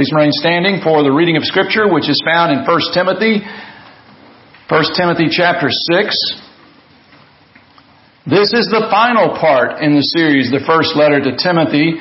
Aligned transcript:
Please 0.00 0.16
remain 0.16 0.32
standing 0.32 0.80
for 0.80 1.04
the 1.04 1.12
reading 1.12 1.36
of 1.36 1.44
Scripture, 1.44 1.84
which 1.84 2.08
is 2.08 2.16
found 2.24 2.56
in 2.56 2.64
1 2.64 2.96
Timothy, 2.96 3.44
1 3.44 4.96
Timothy 4.96 5.28
chapter 5.28 5.68
6. 5.68 5.92
This 8.24 8.48
is 8.56 8.64
the 8.72 8.88
final 8.88 9.36
part 9.36 9.84
in 9.84 9.92
the 9.92 10.06
series, 10.16 10.48
the 10.48 10.64
first 10.64 10.96
letter 10.96 11.20
to 11.20 11.36
Timothy, 11.36 12.00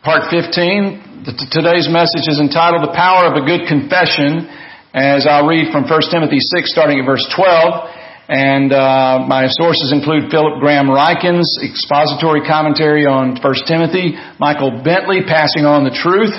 part 0.00 0.32
15. 0.32 1.28
Today's 1.52 1.84
message 1.92 2.24
is 2.24 2.40
entitled 2.40 2.88
The 2.88 2.96
Power 2.96 3.28
of 3.28 3.36
a 3.36 3.44
Good 3.44 3.68
Confession, 3.68 4.48
as 4.96 5.28
I'll 5.28 5.44
read 5.44 5.68
from 5.68 5.84
1 5.84 5.92
Timothy 6.08 6.40
6, 6.40 6.64
starting 6.64 6.96
at 6.96 7.04
verse 7.04 7.28
12. 7.36 8.24
And 8.32 8.72
uh, 8.72 9.28
my 9.28 9.52
sources 9.52 9.92
include 9.92 10.32
Philip 10.32 10.64
Graham 10.64 10.88
Ryken's 10.88 11.60
expository 11.60 12.40
commentary 12.48 13.04
on 13.04 13.36
1 13.36 13.68
Timothy, 13.68 14.16
Michael 14.40 14.80
Bentley 14.80 15.28
passing 15.28 15.68
on 15.68 15.84
the 15.84 15.92
truth 15.92 16.32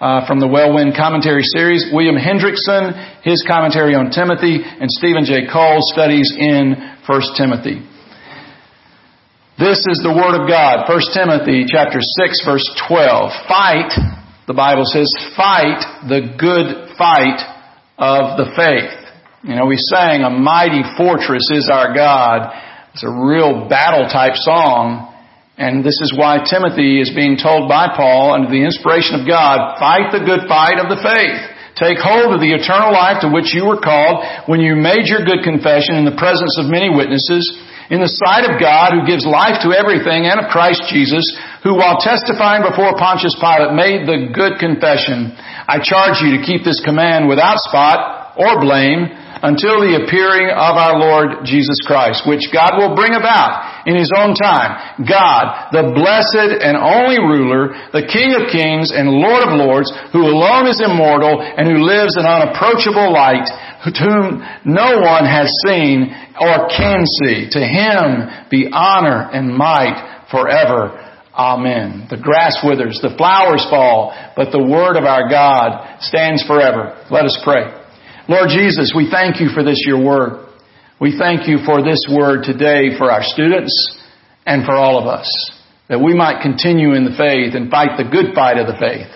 uh, 0.00 0.26
from 0.26 0.40
the 0.40 0.48
Welwyn 0.48 0.92
Commentary 0.96 1.42
Series, 1.42 1.86
William 1.92 2.16
Hendriksen, 2.16 3.22
his 3.22 3.44
commentary 3.46 3.94
on 3.94 4.10
Timothy, 4.10 4.60
and 4.62 4.90
Steven 4.90 5.24
J. 5.24 5.46
Cole's 5.46 5.90
studies 5.92 6.34
in 6.36 6.74
1 7.06 7.20
Timothy. 7.36 7.80
This 9.54 9.86
is 9.86 10.02
the 10.02 10.10
Word 10.10 10.34
of 10.34 10.50
God. 10.50 10.90
1 10.90 11.14
Timothy 11.14 11.62
chapter 11.70 12.02
6 12.02 12.42
verse 12.44 12.66
12. 12.90 13.30
Fight, 13.46 13.94
the 14.50 14.54
Bible 14.54 14.82
says, 14.82 15.06
fight 15.38 15.78
the 16.10 16.34
good 16.34 16.90
fight 16.98 17.38
of 17.96 18.34
the 18.34 18.50
faith. 18.58 18.90
You 19.46 19.54
know, 19.54 19.66
we 19.66 19.76
sang, 19.78 20.26
a 20.26 20.30
mighty 20.30 20.82
fortress 20.98 21.46
is 21.54 21.70
our 21.70 21.94
God. 21.94 22.50
It's 22.94 23.04
a 23.04 23.10
real 23.10 23.68
battle 23.68 24.10
type 24.10 24.34
song. 24.34 25.13
And 25.56 25.86
this 25.86 26.02
is 26.02 26.10
why 26.10 26.42
Timothy 26.42 26.98
is 26.98 27.14
being 27.14 27.38
told 27.38 27.70
by 27.70 27.94
Paul 27.94 28.34
under 28.34 28.50
the 28.50 28.66
inspiration 28.66 29.22
of 29.22 29.26
God, 29.26 29.78
fight 29.78 30.10
the 30.10 30.26
good 30.26 30.50
fight 30.50 30.82
of 30.82 30.90
the 30.90 30.98
faith. 30.98 31.38
Take 31.78 31.98
hold 31.98 32.34
of 32.34 32.42
the 32.42 32.54
eternal 32.54 32.94
life 32.94 33.22
to 33.22 33.30
which 33.30 33.54
you 33.54 33.66
were 33.66 33.78
called 33.78 34.22
when 34.46 34.62
you 34.62 34.74
made 34.74 35.06
your 35.06 35.26
good 35.26 35.42
confession 35.46 35.98
in 35.98 36.06
the 36.06 36.18
presence 36.18 36.58
of 36.58 36.70
many 36.70 36.90
witnesses 36.90 37.46
in 37.90 38.00
the 38.00 38.08
sight 38.08 38.48
of 38.48 38.56
God 38.56 38.96
who 38.96 39.04
gives 39.04 39.28
life 39.28 39.60
to 39.60 39.76
everything 39.76 40.24
and 40.24 40.40
of 40.40 40.48
Christ 40.48 40.88
Jesus, 40.88 41.26
who 41.62 41.76
while 41.76 42.00
testifying 42.00 42.64
before 42.64 42.96
Pontius 42.96 43.36
Pilate 43.36 43.76
made 43.76 44.08
the 44.08 44.32
good 44.32 44.56
confession, 44.56 45.36
I 45.68 45.84
charge 45.84 46.24
you 46.24 46.38
to 46.38 46.46
keep 46.46 46.64
this 46.64 46.80
command 46.80 47.28
without 47.28 47.60
spot 47.60 48.34
or 48.40 48.62
blame 48.62 49.12
until 49.44 49.84
the 49.84 50.00
appearing 50.00 50.48
of 50.48 50.74
our 50.80 50.96
Lord 50.96 51.44
Jesus 51.44 51.76
Christ, 51.84 52.24
which 52.24 52.48
God 52.48 52.80
will 52.80 52.96
bring 52.96 53.12
about 53.12 53.84
in 53.84 53.92
His 53.92 54.08
own 54.16 54.32
time. 54.32 55.04
God, 55.04 55.68
the 55.68 55.92
blessed 55.92 56.64
and 56.64 56.80
only 56.80 57.20
ruler, 57.20 57.76
the 57.92 58.08
King 58.08 58.32
of 58.32 58.48
kings 58.48 58.88
and 58.88 59.20
Lord 59.20 59.44
of 59.44 59.52
lords, 59.52 59.92
who 60.16 60.24
alone 60.24 60.64
is 60.64 60.80
immortal 60.80 61.44
and 61.44 61.68
who 61.68 61.84
lives 61.84 62.16
in 62.16 62.24
unapproachable 62.24 63.12
light, 63.12 63.44
whom 63.84 64.40
no 64.64 65.04
one 65.04 65.28
has 65.28 65.52
seen 65.60 66.08
or 66.40 66.64
can 66.72 67.04
see. 67.04 67.52
To 67.52 67.60
Him 67.60 68.48
be 68.48 68.72
honor 68.72 69.28
and 69.28 69.52
might 69.52 70.24
forever. 70.32 71.04
Amen. 71.36 72.08
The 72.08 72.16
grass 72.16 72.64
withers, 72.64 72.96
the 73.04 73.12
flowers 73.20 73.66
fall, 73.68 74.16
but 74.40 74.52
the 74.52 74.64
word 74.64 74.96
of 74.96 75.04
our 75.04 75.28
God 75.28 76.00
stands 76.00 76.40
forever. 76.48 76.96
Let 77.10 77.28
us 77.28 77.36
pray. 77.44 77.83
Lord 78.28 78.48
Jesus, 78.48 78.92
we 78.96 79.10
thank 79.10 79.40
you 79.40 79.48
for 79.52 79.62
this, 79.62 79.82
your 79.84 80.02
word. 80.02 80.48
We 81.00 81.18
thank 81.18 81.46
you 81.48 81.58
for 81.66 81.82
this 81.82 82.06
word 82.08 82.44
today 82.44 82.96
for 82.96 83.10
our 83.10 83.22
students 83.22 83.74
and 84.46 84.64
for 84.64 84.72
all 84.72 84.98
of 84.98 85.06
us, 85.06 85.28
that 85.88 86.00
we 86.00 86.14
might 86.14 86.40
continue 86.40 86.94
in 86.94 87.04
the 87.04 87.16
faith 87.16 87.54
and 87.54 87.70
fight 87.70 87.98
the 87.98 88.08
good 88.08 88.34
fight 88.34 88.56
of 88.56 88.66
the 88.66 88.78
faith. 88.80 89.12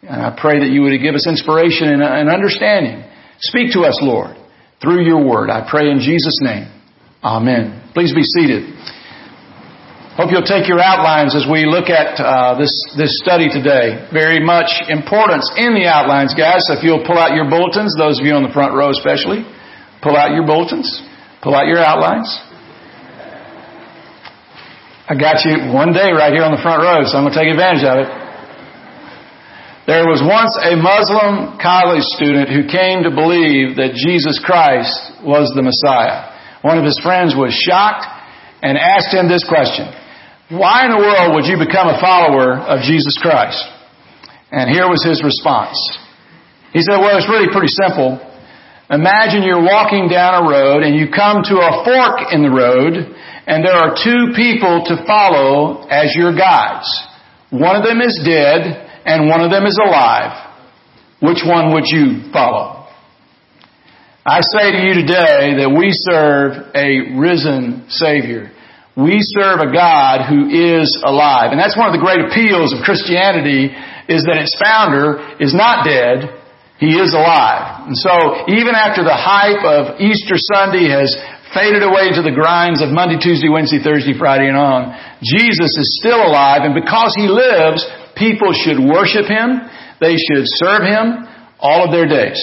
And 0.00 0.22
I 0.22 0.32
pray 0.32 0.60
that 0.60 0.70
you 0.70 0.82
would 0.82 0.96
give 1.02 1.14
us 1.14 1.26
inspiration 1.28 2.00
and 2.00 2.30
understanding. 2.30 3.04
Speak 3.40 3.72
to 3.72 3.80
us, 3.82 3.98
Lord, 4.00 4.36
through 4.80 5.04
your 5.04 5.26
word. 5.26 5.50
I 5.50 5.68
pray 5.68 5.90
in 5.90 6.00
Jesus' 6.00 6.38
name. 6.40 6.72
Amen. 7.22 7.90
Please 7.92 8.14
be 8.14 8.22
seated. 8.22 8.64
Hope 10.18 10.34
you'll 10.34 10.42
take 10.42 10.66
your 10.66 10.82
outlines 10.82 11.38
as 11.38 11.46
we 11.46 11.62
look 11.62 11.86
at 11.86 12.18
uh, 12.18 12.58
this 12.58 12.74
this 12.98 13.22
study 13.22 13.46
today. 13.46 14.02
Very 14.10 14.42
much 14.42 14.66
importance 14.90 15.46
in 15.54 15.78
the 15.78 15.86
outlines, 15.86 16.34
guys. 16.34 16.66
So 16.66 16.74
if 16.74 16.82
you'll 16.82 17.06
pull 17.06 17.14
out 17.14 17.38
your 17.38 17.46
bulletins, 17.46 17.94
those 17.94 18.18
of 18.18 18.26
you 18.26 18.34
on 18.34 18.42
the 18.42 18.50
front 18.50 18.74
row 18.74 18.90
especially, 18.90 19.46
pull 20.02 20.18
out 20.18 20.34
your 20.34 20.42
bulletins, 20.42 20.90
pull 21.38 21.54
out 21.54 21.70
your 21.70 21.78
outlines. 21.78 22.26
I 25.06 25.14
got 25.14 25.46
you 25.46 25.70
one 25.70 25.94
day 25.94 26.10
right 26.10 26.34
here 26.34 26.42
on 26.42 26.50
the 26.50 26.58
front 26.66 26.82
row, 26.82 27.06
so 27.06 27.14
I'm 27.14 27.22
going 27.22 27.38
to 27.38 27.38
take 27.38 27.54
advantage 27.54 27.86
of 27.86 27.96
it. 28.02 28.10
There 29.86 30.02
was 30.02 30.18
once 30.18 30.50
a 30.58 30.74
Muslim 30.74 31.62
college 31.62 32.02
student 32.18 32.50
who 32.50 32.66
came 32.66 33.06
to 33.06 33.14
believe 33.14 33.78
that 33.78 33.94
Jesus 33.94 34.42
Christ 34.42 35.22
was 35.22 35.54
the 35.54 35.62
Messiah. 35.62 36.34
One 36.66 36.74
of 36.74 36.82
his 36.82 36.98
friends 36.98 37.38
was 37.38 37.54
shocked 37.54 38.02
and 38.66 38.74
asked 38.74 39.14
him 39.14 39.30
this 39.30 39.46
question. 39.46 39.94
Why 40.48 40.88
in 40.88 40.96
the 40.96 41.04
world 41.04 41.36
would 41.36 41.44
you 41.44 41.60
become 41.60 41.92
a 41.92 42.00
follower 42.00 42.56
of 42.56 42.80
Jesus 42.80 43.20
Christ? 43.20 43.60
And 44.50 44.72
here 44.72 44.88
was 44.88 45.04
his 45.04 45.20
response. 45.20 45.76
He 46.72 46.80
said, 46.80 46.96
well, 47.04 47.20
it's 47.20 47.28
really 47.28 47.52
pretty 47.52 47.68
simple. 47.68 48.16
Imagine 48.88 49.44
you're 49.44 49.60
walking 49.60 50.08
down 50.08 50.40
a 50.40 50.48
road 50.48 50.80
and 50.88 50.96
you 50.96 51.12
come 51.12 51.44
to 51.44 51.56
a 51.60 51.84
fork 51.84 52.32
in 52.32 52.40
the 52.40 52.48
road 52.48 52.96
and 53.44 53.60
there 53.60 53.76
are 53.76 53.92
two 53.92 54.32
people 54.32 54.88
to 54.88 55.04
follow 55.04 55.84
as 55.92 56.16
your 56.16 56.32
guides. 56.32 56.88
One 57.52 57.76
of 57.76 57.84
them 57.84 58.00
is 58.00 58.16
dead 58.24 58.88
and 59.04 59.28
one 59.28 59.44
of 59.44 59.50
them 59.52 59.68
is 59.68 59.76
alive. 59.76 60.32
Which 61.20 61.44
one 61.44 61.74
would 61.76 61.84
you 61.84 62.32
follow? 62.32 62.88
I 64.24 64.40
say 64.40 64.72
to 64.72 64.80
you 64.80 64.94
today 65.04 65.60
that 65.60 65.74
we 65.76 65.92
serve 65.92 66.72
a 66.74 67.20
risen 67.20 67.84
Savior. 67.88 68.52
We 68.98 69.22
serve 69.38 69.62
a 69.62 69.70
God 69.70 70.26
who 70.26 70.50
is 70.50 70.90
alive. 71.06 71.54
And 71.54 71.60
that's 71.62 71.78
one 71.78 71.86
of 71.86 71.94
the 71.94 72.02
great 72.02 72.18
appeals 72.18 72.74
of 72.74 72.82
Christianity 72.82 73.70
is 74.10 74.26
that 74.26 74.42
its 74.42 74.58
founder 74.58 75.38
is 75.38 75.54
not 75.54 75.86
dead, 75.86 76.34
he 76.82 76.98
is 76.98 77.14
alive. 77.14 77.86
And 77.86 77.94
so 77.94 78.50
even 78.50 78.74
after 78.74 79.06
the 79.06 79.14
hype 79.14 79.62
of 79.62 80.02
Easter 80.02 80.34
Sunday 80.34 80.90
has 80.90 81.14
faded 81.54 81.86
away 81.86 82.10
into 82.10 82.26
the 82.26 82.34
grinds 82.34 82.82
of 82.82 82.90
Monday, 82.90 83.22
Tuesday, 83.22 83.46
Wednesday, 83.46 83.78
Thursday, 83.78 84.18
Friday, 84.18 84.50
and 84.50 84.58
on, 84.58 84.90
Jesus 85.22 85.78
is 85.78 85.98
still 86.02 86.18
alive, 86.18 86.66
and 86.66 86.74
because 86.74 87.14
he 87.14 87.30
lives, 87.30 87.86
people 88.18 88.50
should 88.50 88.82
worship 88.82 89.30
him, 89.30 89.62
they 90.02 90.18
should 90.18 90.50
serve 90.58 90.82
him 90.82 91.22
all 91.62 91.86
of 91.86 91.94
their 91.94 92.10
days. 92.10 92.38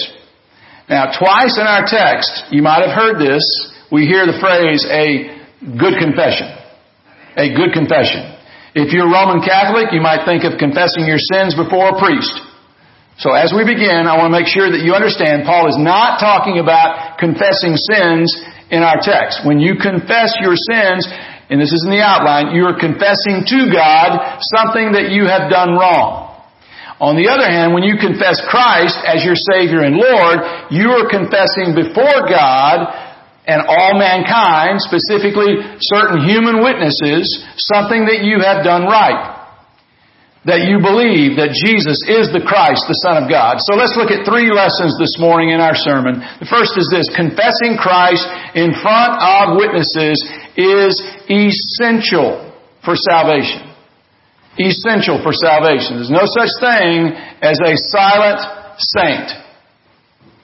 Now, 0.88 1.12
twice 1.12 1.60
in 1.60 1.68
our 1.68 1.84
text, 1.84 2.48
you 2.48 2.64
might 2.64 2.80
have 2.80 2.96
heard 2.96 3.20
this, 3.20 3.44
we 3.92 4.08
hear 4.08 4.24
the 4.24 4.40
phrase, 4.40 4.84
a 4.88 5.35
good 5.74 5.98
confession. 5.98 6.46
A 7.34 7.50
good 7.50 7.74
confession. 7.74 8.22
If 8.78 8.94
you're 8.94 9.10
Roman 9.10 9.42
Catholic, 9.42 9.90
you 9.90 10.00
might 10.00 10.22
think 10.22 10.46
of 10.46 10.60
confessing 10.62 11.08
your 11.08 11.18
sins 11.18 11.58
before 11.58 11.90
a 11.90 11.98
priest. 11.98 12.32
So 13.18 13.32
as 13.32 13.50
we 13.50 13.64
begin, 13.64 14.04
I 14.04 14.20
want 14.20 14.28
to 14.28 14.36
make 14.36 14.46
sure 14.46 14.68
that 14.68 14.84
you 14.84 14.92
understand 14.92 15.48
Paul 15.48 15.72
is 15.72 15.80
not 15.80 16.20
talking 16.20 16.60
about 16.60 17.16
confessing 17.16 17.80
sins 17.80 18.28
in 18.68 18.84
our 18.84 19.00
text. 19.00 19.48
When 19.48 19.56
you 19.56 19.80
confess 19.80 20.36
your 20.44 20.52
sins, 20.52 21.08
and 21.48 21.56
this 21.56 21.72
is 21.72 21.88
in 21.88 21.90
the 21.90 22.04
outline, 22.04 22.52
you 22.52 22.68
are 22.68 22.76
confessing 22.76 23.48
to 23.48 23.72
God 23.72 24.42
something 24.52 24.92
that 24.92 25.08
you 25.08 25.24
have 25.24 25.48
done 25.48 25.72
wrong. 25.80 26.26
On 27.00 27.16
the 27.16 27.28
other 27.28 27.44
hand, 27.44 27.76
when 27.76 27.84
you 27.84 28.00
confess 28.00 28.40
Christ 28.48 28.96
as 29.04 29.20
your 29.24 29.36
Savior 29.36 29.84
and 29.84 29.96
Lord, 29.96 30.72
you 30.72 30.96
are 30.96 31.08
confessing 31.08 31.76
before 31.76 32.24
God 32.28 32.88
and 33.46 33.62
all 33.62 33.94
mankind, 33.94 34.82
specifically 34.82 35.62
certain 35.78 36.26
human 36.26 36.66
witnesses, 36.66 37.30
something 37.56 38.10
that 38.10 38.26
you 38.26 38.42
have 38.42 38.66
done 38.66 38.90
right. 38.90 39.38
That 40.46 40.66
you 40.66 40.78
believe 40.78 41.42
that 41.42 41.54
Jesus 41.54 41.98
is 42.06 42.30
the 42.30 42.42
Christ, 42.42 42.86
the 42.86 42.98
Son 43.02 43.18
of 43.18 43.26
God. 43.26 43.58
So 43.58 43.74
let's 43.74 43.98
look 43.98 44.14
at 44.14 44.22
three 44.22 44.50
lessons 44.54 44.94
this 44.94 45.18
morning 45.18 45.50
in 45.50 45.58
our 45.58 45.74
sermon. 45.74 46.22
The 46.38 46.46
first 46.46 46.78
is 46.78 46.86
this, 46.86 47.10
confessing 47.10 47.74
Christ 47.78 48.22
in 48.54 48.70
front 48.78 49.18
of 49.18 49.58
witnesses 49.58 50.22
is 50.54 50.94
essential 51.26 52.46
for 52.86 52.94
salvation. 52.94 53.74
Essential 54.54 55.18
for 55.18 55.34
salvation. 55.34 55.98
There's 55.98 56.14
no 56.14 56.30
such 56.30 56.50
thing 56.62 57.10
as 57.42 57.58
a 57.58 57.74
silent 57.90 58.38
saint. 58.78 59.28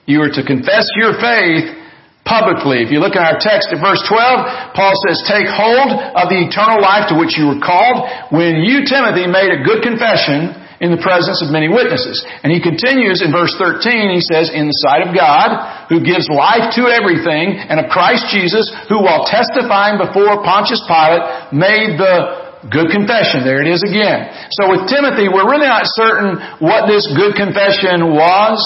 You 0.03 0.19
are 0.19 0.35
to 0.35 0.43
confess 0.43 0.87
your 0.99 1.15
faith 1.15 1.82
publicly. 2.23 2.83
If 2.83 2.89
you 2.91 3.03
look 3.03 3.19
at 3.19 3.23
our 3.23 3.39
text 3.39 3.71
at 3.71 3.79
verse 3.83 4.01
12, 4.07 4.75
Paul 4.75 4.93
says, 5.07 5.23
Take 5.27 5.47
hold 5.47 5.91
of 5.91 6.31
the 6.31 6.39
eternal 6.39 6.79
life 6.79 7.11
to 7.11 7.19
which 7.19 7.35
you 7.35 7.51
were 7.51 7.61
called 7.61 8.07
when 8.31 8.63
you, 8.63 8.87
Timothy, 8.87 9.27
made 9.27 9.51
a 9.51 9.63
good 9.63 9.83
confession 9.83 10.55
in 10.83 10.91
the 10.91 10.99
presence 10.99 11.39
of 11.39 11.47
many 11.47 11.71
witnesses. 11.71 12.19
And 12.43 12.51
he 12.51 12.59
continues 12.59 13.23
in 13.23 13.31
verse 13.31 13.55
13, 13.55 14.11
he 14.11 14.19
says, 14.19 14.51
In 14.51 14.67
the 14.67 14.79
sight 14.83 15.07
of 15.07 15.15
God, 15.15 15.87
who 15.87 16.03
gives 16.03 16.27
life 16.27 16.75
to 16.75 16.91
everything, 16.91 17.55
and 17.55 17.79
of 17.79 17.87
Christ 17.87 18.27
Jesus, 18.31 18.67
who 18.91 18.99
while 18.99 19.23
testifying 19.23 19.95
before 19.95 20.43
Pontius 20.43 20.83
Pilate, 20.83 21.55
made 21.55 21.95
the 21.95 22.43
good 22.67 22.91
confession. 22.91 23.47
There 23.47 23.63
it 23.63 23.67
is 23.71 23.83
again. 23.83 24.31
So 24.59 24.71
with 24.71 24.87
Timothy, 24.87 25.27
we're 25.27 25.47
really 25.47 25.71
not 25.71 25.87
certain 25.87 26.39
what 26.59 26.87
this 26.87 27.07
good 27.11 27.35
confession 27.35 28.11
was. 28.15 28.59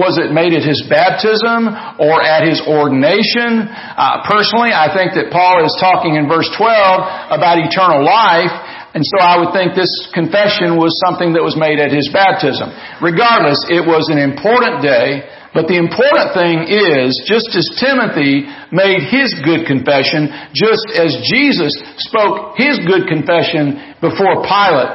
Was 0.00 0.16
it 0.16 0.32
made 0.32 0.56
at 0.56 0.64
his 0.64 0.80
baptism 0.88 1.68
or 2.00 2.24
at 2.24 2.48
his 2.48 2.64
ordination? 2.64 3.68
Uh, 3.68 4.24
personally, 4.24 4.72
I 4.72 4.88
think 4.88 5.12
that 5.12 5.28
Paul 5.28 5.60
is 5.60 5.76
talking 5.76 6.16
in 6.16 6.24
verse 6.24 6.48
12 6.56 7.36
about 7.36 7.60
eternal 7.60 8.00
life, 8.00 8.48
and 8.96 9.04
so 9.04 9.20
I 9.20 9.36
would 9.36 9.52
think 9.52 9.76
this 9.76 9.92
confession 10.16 10.80
was 10.80 10.96
something 11.04 11.36
that 11.36 11.44
was 11.44 11.60
made 11.60 11.76
at 11.76 11.92
his 11.92 12.08
baptism. 12.08 12.72
Regardless, 13.04 13.60
it 13.68 13.84
was 13.84 14.08
an 14.08 14.16
important 14.16 14.80
day 14.80 15.28
but 15.52 15.66
the 15.66 15.82
important 15.82 16.30
thing 16.30 16.62
is, 16.70 17.18
just 17.26 17.50
as 17.58 17.66
Timothy 17.74 18.46
made 18.70 19.02
his 19.10 19.34
good 19.42 19.66
confession, 19.66 20.30
just 20.54 20.86
as 20.94 21.10
Jesus 21.26 21.74
spoke 22.06 22.54
his 22.54 22.78
good 22.86 23.10
confession 23.10 23.98
before 23.98 24.46
Pilate, 24.46 24.94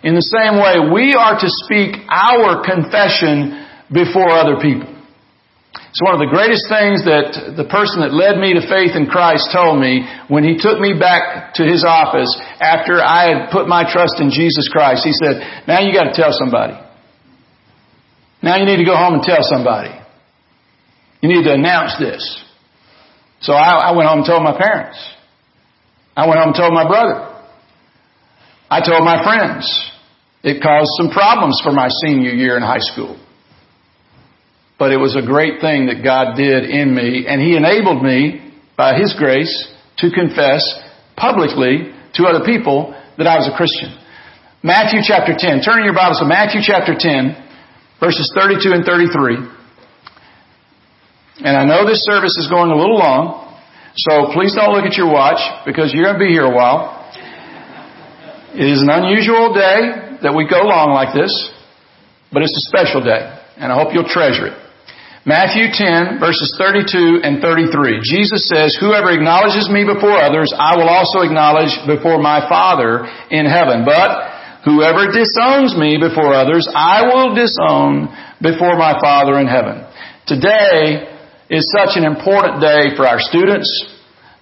in 0.00 0.16
the 0.16 0.24
same 0.24 0.56
way 0.56 0.88
we 0.88 1.12
are 1.12 1.36
to 1.36 1.48
speak 1.68 2.00
our 2.08 2.64
confession 2.64 3.68
before 3.92 4.30
other 4.30 4.62
people. 4.62 4.88
It's 5.90 6.02
one 6.02 6.14
of 6.14 6.22
the 6.22 6.30
greatest 6.30 6.70
things 6.70 7.02
that 7.02 7.58
the 7.58 7.66
person 7.66 8.06
that 8.06 8.14
led 8.14 8.38
me 8.38 8.54
to 8.54 8.62
faith 8.62 8.94
in 8.94 9.10
Christ 9.10 9.50
told 9.50 9.82
me 9.82 10.06
when 10.30 10.46
he 10.46 10.54
took 10.54 10.78
me 10.78 10.94
back 10.94 11.54
to 11.58 11.66
his 11.66 11.82
office 11.82 12.30
after 12.62 13.02
I 13.02 13.34
had 13.34 13.50
put 13.50 13.66
my 13.66 13.82
trust 13.82 14.22
in 14.22 14.30
Jesus 14.30 14.70
Christ. 14.70 15.02
He 15.02 15.10
said, 15.10 15.42
now 15.66 15.82
you 15.82 15.90
gotta 15.90 16.14
tell 16.14 16.30
somebody. 16.30 16.78
Now 18.38 18.56
you 18.56 18.66
need 18.70 18.78
to 18.78 18.86
go 18.86 18.94
home 18.94 19.18
and 19.18 19.22
tell 19.22 19.42
somebody. 19.42 19.90
You 21.20 21.28
need 21.28 21.42
to 21.44 21.52
announce 21.52 21.98
this. 21.98 22.22
So 23.42 23.52
I, 23.52 23.90
I 23.90 23.96
went 23.96 24.08
home 24.08 24.22
and 24.22 24.26
told 24.26 24.42
my 24.46 24.56
parents. 24.56 24.96
I 26.16 26.26
went 26.26 26.38
home 26.38 26.54
and 26.54 26.56
told 26.56 26.72
my 26.72 26.86
brother. 26.86 27.34
I 28.70 28.78
told 28.78 29.02
my 29.02 29.22
friends. 29.26 29.66
It 30.42 30.62
caused 30.62 30.90
some 30.96 31.10
problems 31.10 31.60
for 31.62 31.72
my 31.72 31.88
senior 32.06 32.30
year 32.30 32.56
in 32.56 32.62
high 32.62 32.80
school. 32.80 33.18
But 34.80 34.92
it 34.92 34.96
was 34.96 35.12
a 35.12 35.20
great 35.20 35.60
thing 35.60 35.92
that 35.92 36.00
God 36.00 36.40
did 36.40 36.64
in 36.64 36.96
me, 36.96 37.28
and 37.28 37.36
He 37.36 37.52
enabled 37.52 38.00
me, 38.00 38.40
by 38.80 38.96
His 38.96 39.12
grace, 39.12 39.52
to 40.00 40.08
confess 40.08 40.64
publicly 41.20 41.92
to 42.16 42.24
other 42.24 42.40
people 42.48 42.96
that 43.20 43.28
I 43.28 43.36
was 43.36 43.44
a 43.44 43.52
Christian. 43.52 43.92
Matthew 44.64 45.04
chapter 45.04 45.36
10. 45.36 45.60
Turn 45.60 45.80
in 45.80 45.84
your 45.84 45.92
Bibles 45.92 46.20
to 46.20 46.24
Matthew 46.24 46.64
chapter 46.64 46.96
10, 46.96 47.36
verses 48.00 48.32
32 48.32 48.72
and 48.72 48.80
33. 48.80 51.44
And 51.44 51.60
I 51.60 51.68
know 51.68 51.84
this 51.84 52.00
service 52.08 52.40
is 52.40 52.48
going 52.48 52.72
a 52.72 52.78
little 52.80 52.96
long, 52.96 53.52
so 54.00 54.32
please 54.32 54.56
don't 54.56 54.72
look 54.72 54.88
at 54.88 54.96
your 54.96 55.12
watch 55.12 55.44
because 55.68 55.92
you're 55.92 56.08
going 56.08 56.16
to 56.16 56.24
be 56.24 56.32
here 56.32 56.48
a 56.48 56.56
while. 56.56 56.96
It 58.56 58.64
is 58.64 58.80
an 58.80 58.88
unusual 58.88 59.52
day 59.52 60.16
that 60.24 60.32
we 60.32 60.48
go 60.48 60.64
long 60.64 60.96
like 60.96 61.12
this, 61.12 61.36
but 62.32 62.40
it's 62.40 62.56
a 62.56 62.64
special 62.72 63.04
day, 63.04 63.28
and 63.60 63.68
I 63.68 63.76
hope 63.76 63.92
you'll 63.92 64.08
treasure 64.08 64.48
it. 64.48 64.69
Matthew 65.26 65.68
10 65.68 66.18
verses 66.18 66.54
32 66.56 67.20
and 67.22 67.42
33. 67.42 68.00
Jesus 68.02 68.48
says, 68.48 68.76
Whoever 68.80 69.12
acknowledges 69.12 69.68
me 69.68 69.84
before 69.84 70.16
others, 70.16 70.52
I 70.56 70.76
will 70.76 70.88
also 70.88 71.20
acknowledge 71.20 71.76
before 71.86 72.20
my 72.20 72.44
Father 72.48 73.04
in 73.28 73.44
heaven. 73.44 73.84
But 73.84 74.64
whoever 74.64 75.12
disowns 75.12 75.76
me 75.76 76.00
before 76.00 76.32
others, 76.32 76.64
I 76.72 77.04
will 77.04 77.34
disown 77.36 78.08
before 78.40 78.80
my 78.80 78.96
Father 78.96 79.36
in 79.38 79.46
heaven. 79.46 79.84
Today, 80.26 81.10
is 81.50 81.66
such 81.74 81.98
an 81.98 82.06
important 82.06 82.62
day 82.62 82.94
for 82.94 83.02
our 83.04 83.18
students, 83.18 83.66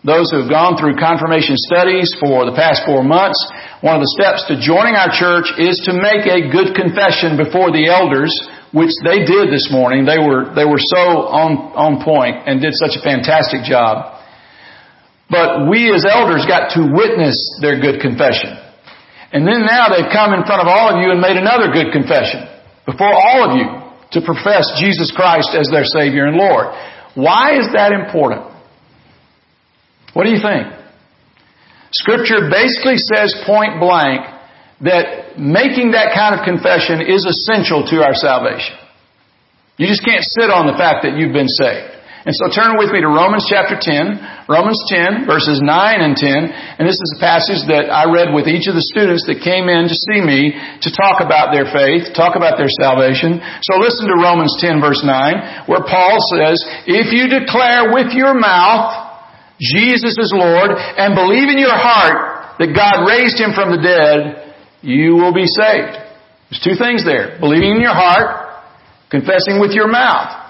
those 0.04 0.30
who 0.30 0.44
have 0.44 0.52
gone 0.52 0.76
through 0.76 1.00
confirmation 1.00 1.56
studies 1.56 2.12
for 2.20 2.44
the 2.44 2.54
past 2.54 2.84
four 2.84 3.02
months. 3.02 3.40
One 3.80 3.96
of 3.96 4.04
the 4.04 4.12
steps 4.14 4.44
to 4.52 4.60
joining 4.60 4.94
our 4.94 5.08
church 5.10 5.48
is 5.56 5.80
to 5.88 5.96
make 5.96 6.28
a 6.28 6.52
good 6.52 6.76
confession 6.76 7.40
before 7.40 7.72
the 7.72 7.88
elders, 7.88 8.30
which 8.72 8.92
they 9.04 9.24
did 9.24 9.48
this 9.48 9.68
morning. 9.72 10.04
They 10.04 10.20
were, 10.20 10.52
they 10.52 10.64
were 10.64 10.80
so 10.80 11.28
on, 11.28 11.72
on 11.72 12.04
point 12.04 12.44
and 12.44 12.60
did 12.60 12.74
such 12.76 12.96
a 12.96 13.02
fantastic 13.02 13.64
job. 13.64 14.20
But 15.28 15.68
we 15.68 15.92
as 15.92 16.04
elders 16.08 16.44
got 16.48 16.72
to 16.76 16.88
witness 16.88 17.36
their 17.60 17.80
good 17.80 18.00
confession. 18.00 18.56
And 19.32 19.44
then 19.44 19.68
now 19.68 19.92
they've 19.92 20.08
come 20.08 20.32
in 20.32 20.44
front 20.48 20.64
of 20.64 20.68
all 20.68 20.96
of 20.96 21.04
you 21.04 21.12
and 21.12 21.20
made 21.20 21.36
another 21.36 21.68
good 21.68 21.92
confession 21.92 22.48
before 22.88 23.12
all 23.12 23.44
of 23.44 23.52
you 23.56 23.68
to 24.16 24.24
profess 24.24 24.72
Jesus 24.80 25.12
Christ 25.12 25.52
as 25.52 25.68
their 25.68 25.84
Savior 25.84 26.24
and 26.24 26.36
Lord. 26.36 26.72
Why 27.14 27.60
is 27.60 27.68
that 27.76 27.92
important? 27.92 28.48
What 30.14 30.24
do 30.24 30.30
you 30.32 30.40
think? 30.40 30.72
Scripture 31.92 32.48
basically 32.48 32.96
says 32.96 33.36
point 33.44 33.80
blank 33.80 34.24
that 34.80 35.38
making 35.38 35.92
that 35.92 36.14
kind 36.14 36.38
of 36.38 36.46
confession 36.46 37.02
is 37.02 37.26
essential 37.26 37.86
to 37.90 38.02
our 38.02 38.14
salvation. 38.14 38.78
You 39.78 39.86
just 39.86 40.02
can't 40.02 40.22
sit 40.22 40.50
on 40.50 40.66
the 40.66 40.74
fact 40.74 41.06
that 41.06 41.14
you've 41.18 41.34
been 41.34 41.50
saved. 41.50 41.98
And 42.26 42.34
so 42.34 42.50
turn 42.50 42.76
with 42.76 42.90
me 42.92 43.00
to 43.00 43.08
Romans 43.08 43.46
chapter 43.48 43.78
10, 43.78 44.50
Romans 44.50 44.76
10 44.90 45.24
verses 45.24 45.62
9 45.62 45.70
and 46.02 46.12
10. 46.12 46.28
And 46.76 46.84
this 46.84 46.98
is 46.98 47.14
a 47.16 47.20
passage 47.22 47.62
that 47.70 47.88
I 47.88 48.10
read 48.10 48.34
with 48.34 48.50
each 48.50 48.66
of 48.66 48.74
the 48.74 48.84
students 48.84 49.24
that 49.30 49.40
came 49.40 49.70
in 49.70 49.86
to 49.88 49.96
see 49.96 50.20
me 50.20 50.52
to 50.82 50.90
talk 50.92 51.22
about 51.22 51.54
their 51.54 51.70
faith, 51.70 52.10
talk 52.12 52.34
about 52.34 52.58
their 52.58 52.68
salvation. 52.68 53.38
So 53.64 53.78
listen 53.78 54.10
to 54.10 54.18
Romans 54.18 54.52
10 54.60 54.82
verse 54.82 55.00
9 55.00 55.70
where 55.70 55.86
Paul 55.86 56.18
says, 56.34 56.58
if 56.90 57.14
you 57.14 57.30
declare 57.30 57.94
with 57.94 58.12
your 58.12 58.34
mouth 58.34 59.08
Jesus 59.62 60.14
is 60.18 60.30
Lord 60.34 60.70
and 60.70 61.18
believe 61.18 61.50
in 61.50 61.58
your 61.58 61.74
heart 61.74 62.60
that 62.62 62.74
God 62.74 63.06
raised 63.06 63.38
him 63.38 63.54
from 63.54 63.74
the 63.74 63.82
dead, 63.82 64.47
you 64.82 65.14
will 65.14 65.34
be 65.34 65.46
saved. 65.46 65.96
There's 66.50 66.62
two 66.64 66.76
things 66.78 67.04
there. 67.04 67.36
Believing 67.40 67.76
in 67.76 67.80
your 67.80 67.94
heart, 67.94 68.64
confessing 69.10 69.60
with 69.60 69.72
your 69.72 69.88
mouth. 69.88 70.48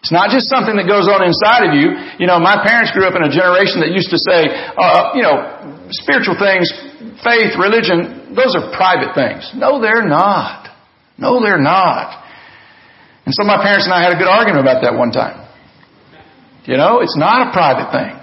It's 0.00 0.14
not 0.14 0.30
just 0.30 0.46
something 0.46 0.78
that 0.78 0.86
goes 0.86 1.10
on 1.10 1.26
inside 1.26 1.66
of 1.66 1.72
you. 1.74 1.90
You 2.22 2.26
know, 2.30 2.38
my 2.38 2.62
parents 2.62 2.94
grew 2.94 3.02
up 3.02 3.18
in 3.18 3.26
a 3.26 3.32
generation 3.32 3.82
that 3.82 3.90
used 3.90 4.14
to 4.14 4.20
say, 4.20 4.46
uh, 4.78 5.18
you 5.18 5.26
know, 5.26 5.90
spiritual 5.90 6.38
things, 6.38 6.70
faith, 7.26 7.58
religion, 7.58 8.30
those 8.34 8.54
are 8.54 8.70
private 8.70 9.18
things. 9.18 9.50
No, 9.58 9.82
they're 9.82 10.06
not. 10.06 10.70
No, 11.18 11.42
they're 11.42 11.60
not. 11.60 12.24
And 13.26 13.34
so 13.34 13.42
my 13.42 13.58
parents 13.58 13.84
and 13.84 13.92
I 13.92 14.00
had 14.00 14.14
a 14.14 14.18
good 14.18 14.30
argument 14.30 14.62
about 14.62 14.86
that 14.86 14.94
one 14.94 15.10
time. 15.10 15.44
You 16.64 16.76
know, 16.76 17.00
it's 17.00 17.16
not 17.16 17.48
a 17.48 17.52
private 17.52 17.90
thing. 17.90 18.14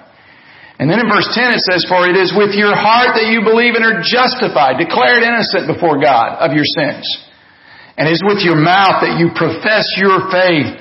And 0.75 0.92
then 0.92 1.00
in 1.00 1.07
verse 1.07 1.27
10 1.31 1.56
it 1.56 1.63
says, 1.63 1.88
For 1.88 2.04
it 2.04 2.19
is 2.19 2.36
with 2.36 2.51
your 2.51 2.75
heart 2.75 3.16
that 3.16 3.31
you 3.31 3.48
believe 3.48 3.80
and 3.80 3.86
are 3.88 4.04
justified, 4.04 4.75
declared 4.75 5.24
innocent 5.24 5.72
before 5.72 6.04
God 6.04 6.36
of 6.44 6.51
your 6.51 6.68
sins. 6.68 7.07
And 7.95 8.12
it 8.12 8.19
is 8.19 8.24
with 8.27 8.44
your 8.44 8.60
mouth 8.60 9.00
that 9.00 9.16
you 9.16 9.31
profess 9.31 9.88
your 9.95 10.27
faith 10.27 10.75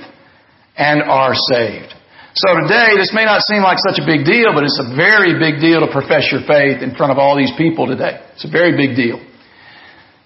and 0.75 0.99
are 1.07 1.39
saved. 1.55 1.95
So 2.35 2.51
today, 2.67 2.99
this 2.99 3.15
may 3.15 3.23
not 3.23 3.47
seem 3.47 3.63
like 3.63 3.79
such 3.79 4.03
a 4.03 4.07
big 4.07 4.27
deal, 4.27 4.51
but 4.51 4.67
it's 4.67 4.83
a 4.83 4.91
very 4.99 5.39
big 5.39 5.63
deal 5.63 5.87
to 5.87 5.91
profess 5.95 6.27
your 6.35 6.43
faith 6.43 6.83
in 6.83 6.99
front 6.99 7.15
of 7.15 7.19
all 7.23 7.39
these 7.39 7.55
people 7.55 7.87
today. 7.87 8.19
It's 8.35 8.43
a 8.43 8.51
very 8.51 8.75
big 8.75 8.99
deal. 8.99 9.23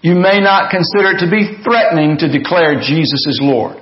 You 0.01 0.17
may 0.17 0.41
not 0.41 0.73
consider 0.73 1.13
it 1.13 1.21
to 1.21 1.29
be 1.29 1.61
threatening 1.61 2.17
to 2.25 2.33
declare 2.33 2.81
Jesus 2.81 3.29
is 3.29 3.37
Lord. 3.43 3.77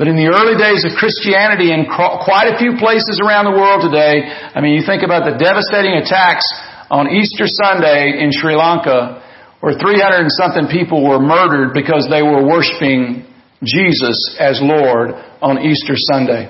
But 0.00 0.08
in 0.08 0.16
the 0.16 0.32
early 0.32 0.56
days 0.56 0.88
of 0.88 0.96
Christianity 0.96 1.76
in 1.76 1.84
quite 1.84 2.48
a 2.48 2.56
few 2.56 2.80
places 2.80 3.20
around 3.20 3.44
the 3.44 3.52
world 3.52 3.84
today, 3.84 4.24
I 4.24 4.64
mean, 4.64 4.72
you 4.72 4.80
think 4.80 5.04
about 5.04 5.28
the 5.28 5.36
devastating 5.36 5.92
attacks 6.00 6.48
on 6.88 7.12
Easter 7.12 7.44
Sunday 7.44 8.16
in 8.24 8.32
Sri 8.32 8.56
Lanka, 8.56 9.20
where 9.60 9.76
300 9.76 10.24
and 10.24 10.32
something 10.32 10.72
people 10.72 11.04
were 11.04 11.20
murdered 11.20 11.76
because 11.76 12.08
they 12.08 12.24
were 12.24 12.40
worshiping 12.40 13.28
Jesus 13.60 14.16
as 14.40 14.56
Lord 14.64 15.12
on 15.44 15.60
Easter 15.60 16.00
Sunday. 16.08 16.48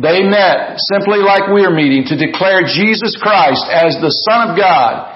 They 0.00 0.24
met 0.24 0.80
simply 0.88 1.20
like 1.20 1.52
we're 1.52 1.76
meeting 1.76 2.08
to 2.08 2.16
declare 2.16 2.64
Jesus 2.64 3.20
Christ 3.20 3.68
as 3.68 4.00
the 4.00 4.08
Son 4.24 4.48
of 4.48 4.56
God. 4.56 5.12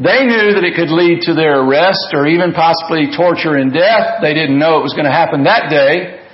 They 0.00 0.24
knew 0.24 0.56
that 0.56 0.64
it 0.64 0.80
could 0.80 0.88
lead 0.88 1.28
to 1.28 1.36
their 1.36 1.60
arrest 1.60 2.16
or 2.16 2.24
even 2.24 2.56
possibly 2.56 3.12
torture 3.12 3.60
and 3.60 3.68
death. 3.68 4.24
They 4.24 4.32
didn't 4.32 4.56
know 4.56 4.80
it 4.80 4.84
was 4.88 4.96
going 4.96 5.04
to 5.04 5.12
happen 5.12 5.44
that 5.44 5.68
day. 5.68 6.24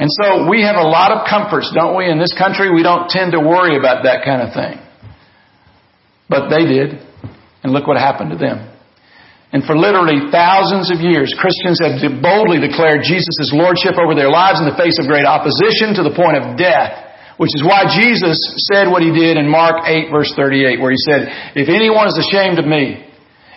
And 0.00 0.08
so 0.08 0.48
we 0.48 0.64
have 0.64 0.80
a 0.80 0.88
lot 0.88 1.12
of 1.12 1.28
comforts, 1.28 1.68
don't 1.76 1.92
we? 1.92 2.08
In 2.08 2.16
this 2.16 2.32
country, 2.32 2.72
we 2.72 2.80
don't 2.80 3.12
tend 3.12 3.36
to 3.36 3.40
worry 3.44 3.76
about 3.76 4.08
that 4.08 4.24
kind 4.24 4.40
of 4.40 4.56
thing. 4.56 4.80
But 6.24 6.48
they 6.48 6.64
did. 6.64 7.04
And 7.60 7.76
look 7.76 7.84
what 7.84 8.00
happened 8.00 8.32
to 8.32 8.40
them. 8.40 8.64
And 9.52 9.60
for 9.68 9.76
literally 9.76 10.32
thousands 10.32 10.88
of 10.88 11.04
years, 11.04 11.36
Christians 11.36 11.84
have 11.84 12.00
boldly 12.24 12.64
declared 12.64 13.04
Jesus' 13.04 13.52
lordship 13.52 14.00
over 14.00 14.16
their 14.16 14.32
lives 14.32 14.56
in 14.56 14.64
the 14.64 14.78
face 14.80 14.96
of 14.96 15.04
great 15.04 15.28
opposition 15.28 15.92
to 16.00 16.02
the 16.06 16.16
point 16.16 16.40
of 16.40 16.56
death. 16.56 17.09
Which 17.40 17.56
is 17.56 17.64
why 17.64 17.88
Jesus 17.88 18.36
said 18.68 18.92
what 18.92 19.00
he 19.00 19.08
did 19.16 19.40
in 19.40 19.48
Mark 19.48 19.88
8 19.88 20.12
verse 20.12 20.28
38 20.36 20.76
where 20.76 20.92
he 20.92 21.00
said, 21.00 21.56
If 21.56 21.72
anyone 21.72 22.04
is 22.04 22.20
ashamed 22.20 22.60
of 22.60 22.68
me, 22.68 23.00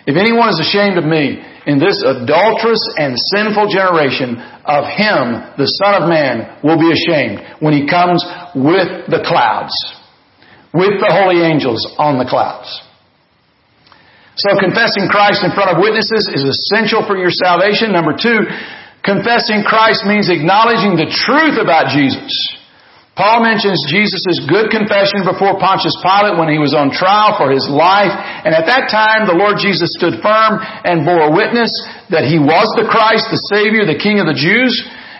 if 0.08 0.16
anyone 0.16 0.48
is 0.48 0.56
ashamed 0.56 0.96
of 0.96 1.04
me 1.04 1.36
in 1.68 1.76
this 1.76 2.00
adulterous 2.00 2.80
and 2.96 3.20
sinful 3.20 3.68
generation, 3.68 4.40
of 4.64 4.88
him, 4.88 5.44
the 5.60 5.68
Son 5.68 5.92
of 6.00 6.08
Man, 6.08 6.60
will 6.64 6.80
be 6.80 6.88
ashamed 6.88 7.44
when 7.60 7.76
he 7.76 7.84
comes 7.84 8.24
with 8.56 9.12
the 9.12 9.20
clouds, 9.20 9.76
with 10.72 10.96
the 11.04 11.12
holy 11.12 11.44
angels 11.44 11.84
on 12.00 12.16
the 12.16 12.24
clouds. 12.24 12.68
So 14.40 14.56
confessing 14.58 15.12
Christ 15.12 15.44
in 15.44 15.52
front 15.52 15.76
of 15.76 15.84
witnesses 15.84 16.26
is 16.32 16.42
essential 16.42 17.04
for 17.06 17.20
your 17.20 17.30
salvation. 17.30 17.92
Number 17.92 18.16
two, 18.16 18.48
confessing 19.04 19.62
Christ 19.62 20.08
means 20.08 20.32
acknowledging 20.32 20.96
the 20.96 21.06
truth 21.06 21.60
about 21.60 21.92
Jesus. 21.92 22.32
Paul 23.14 23.46
mentions 23.46 23.78
Jesus' 23.86 24.42
good 24.50 24.74
confession 24.74 25.22
before 25.22 25.54
Pontius 25.62 25.94
Pilate 26.02 26.34
when 26.34 26.50
he 26.50 26.58
was 26.58 26.74
on 26.74 26.90
trial 26.90 27.38
for 27.38 27.46
his 27.46 27.62
life. 27.70 28.10
And 28.10 28.50
at 28.50 28.66
that 28.66 28.90
time, 28.90 29.30
the 29.30 29.38
Lord 29.38 29.62
Jesus 29.62 29.94
stood 29.94 30.18
firm 30.18 30.58
and 30.58 31.06
bore 31.06 31.30
witness 31.30 31.70
that 32.10 32.26
he 32.26 32.42
was 32.42 32.66
the 32.74 32.90
Christ, 32.90 33.30
the 33.30 33.38
Savior, 33.54 33.86
the 33.86 33.94
King 33.94 34.18
of 34.18 34.26
the 34.26 34.34
Jews. 34.34 34.74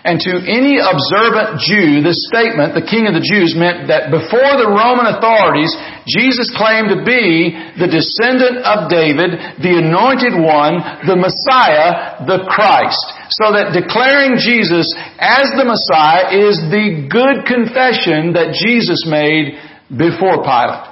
And 0.05 0.21
to 0.21 0.37
any 0.45 0.77
observant 0.77 1.57
Jew, 1.65 2.05
this 2.05 2.29
statement, 2.29 2.77
the 2.77 2.85
King 2.85 3.09
of 3.09 3.17
the 3.17 3.25
Jews, 3.25 3.57
meant 3.57 3.89
that 3.89 4.13
before 4.13 4.53
the 4.53 4.69
Roman 4.69 5.09
authorities, 5.09 5.73
Jesus 6.05 6.53
claimed 6.53 6.93
to 6.93 7.01
be 7.01 7.57
the 7.73 7.89
descendant 7.89 8.61
of 8.61 8.85
David, 8.85 9.33
the 9.65 9.81
anointed 9.81 10.37
one, 10.37 10.77
the 11.09 11.17
Messiah, 11.17 12.21
the 12.21 12.45
Christ. 12.45 13.01
So 13.33 13.49
that 13.49 13.73
declaring 13.73 14.37
Jesus 14.37 14.85
as 15.17 15.49
the 15.57 15.65
Messiah 15.65 16.37
is 16.37 16.61
the 16.69 17.09
good 17.09 17.49
confession 17.49 18.37
that 18.37 18.53
Jesus 18.53 19.09
made 19.09 19.57
before 19.89 20.45
Pilate. 20.45 20.85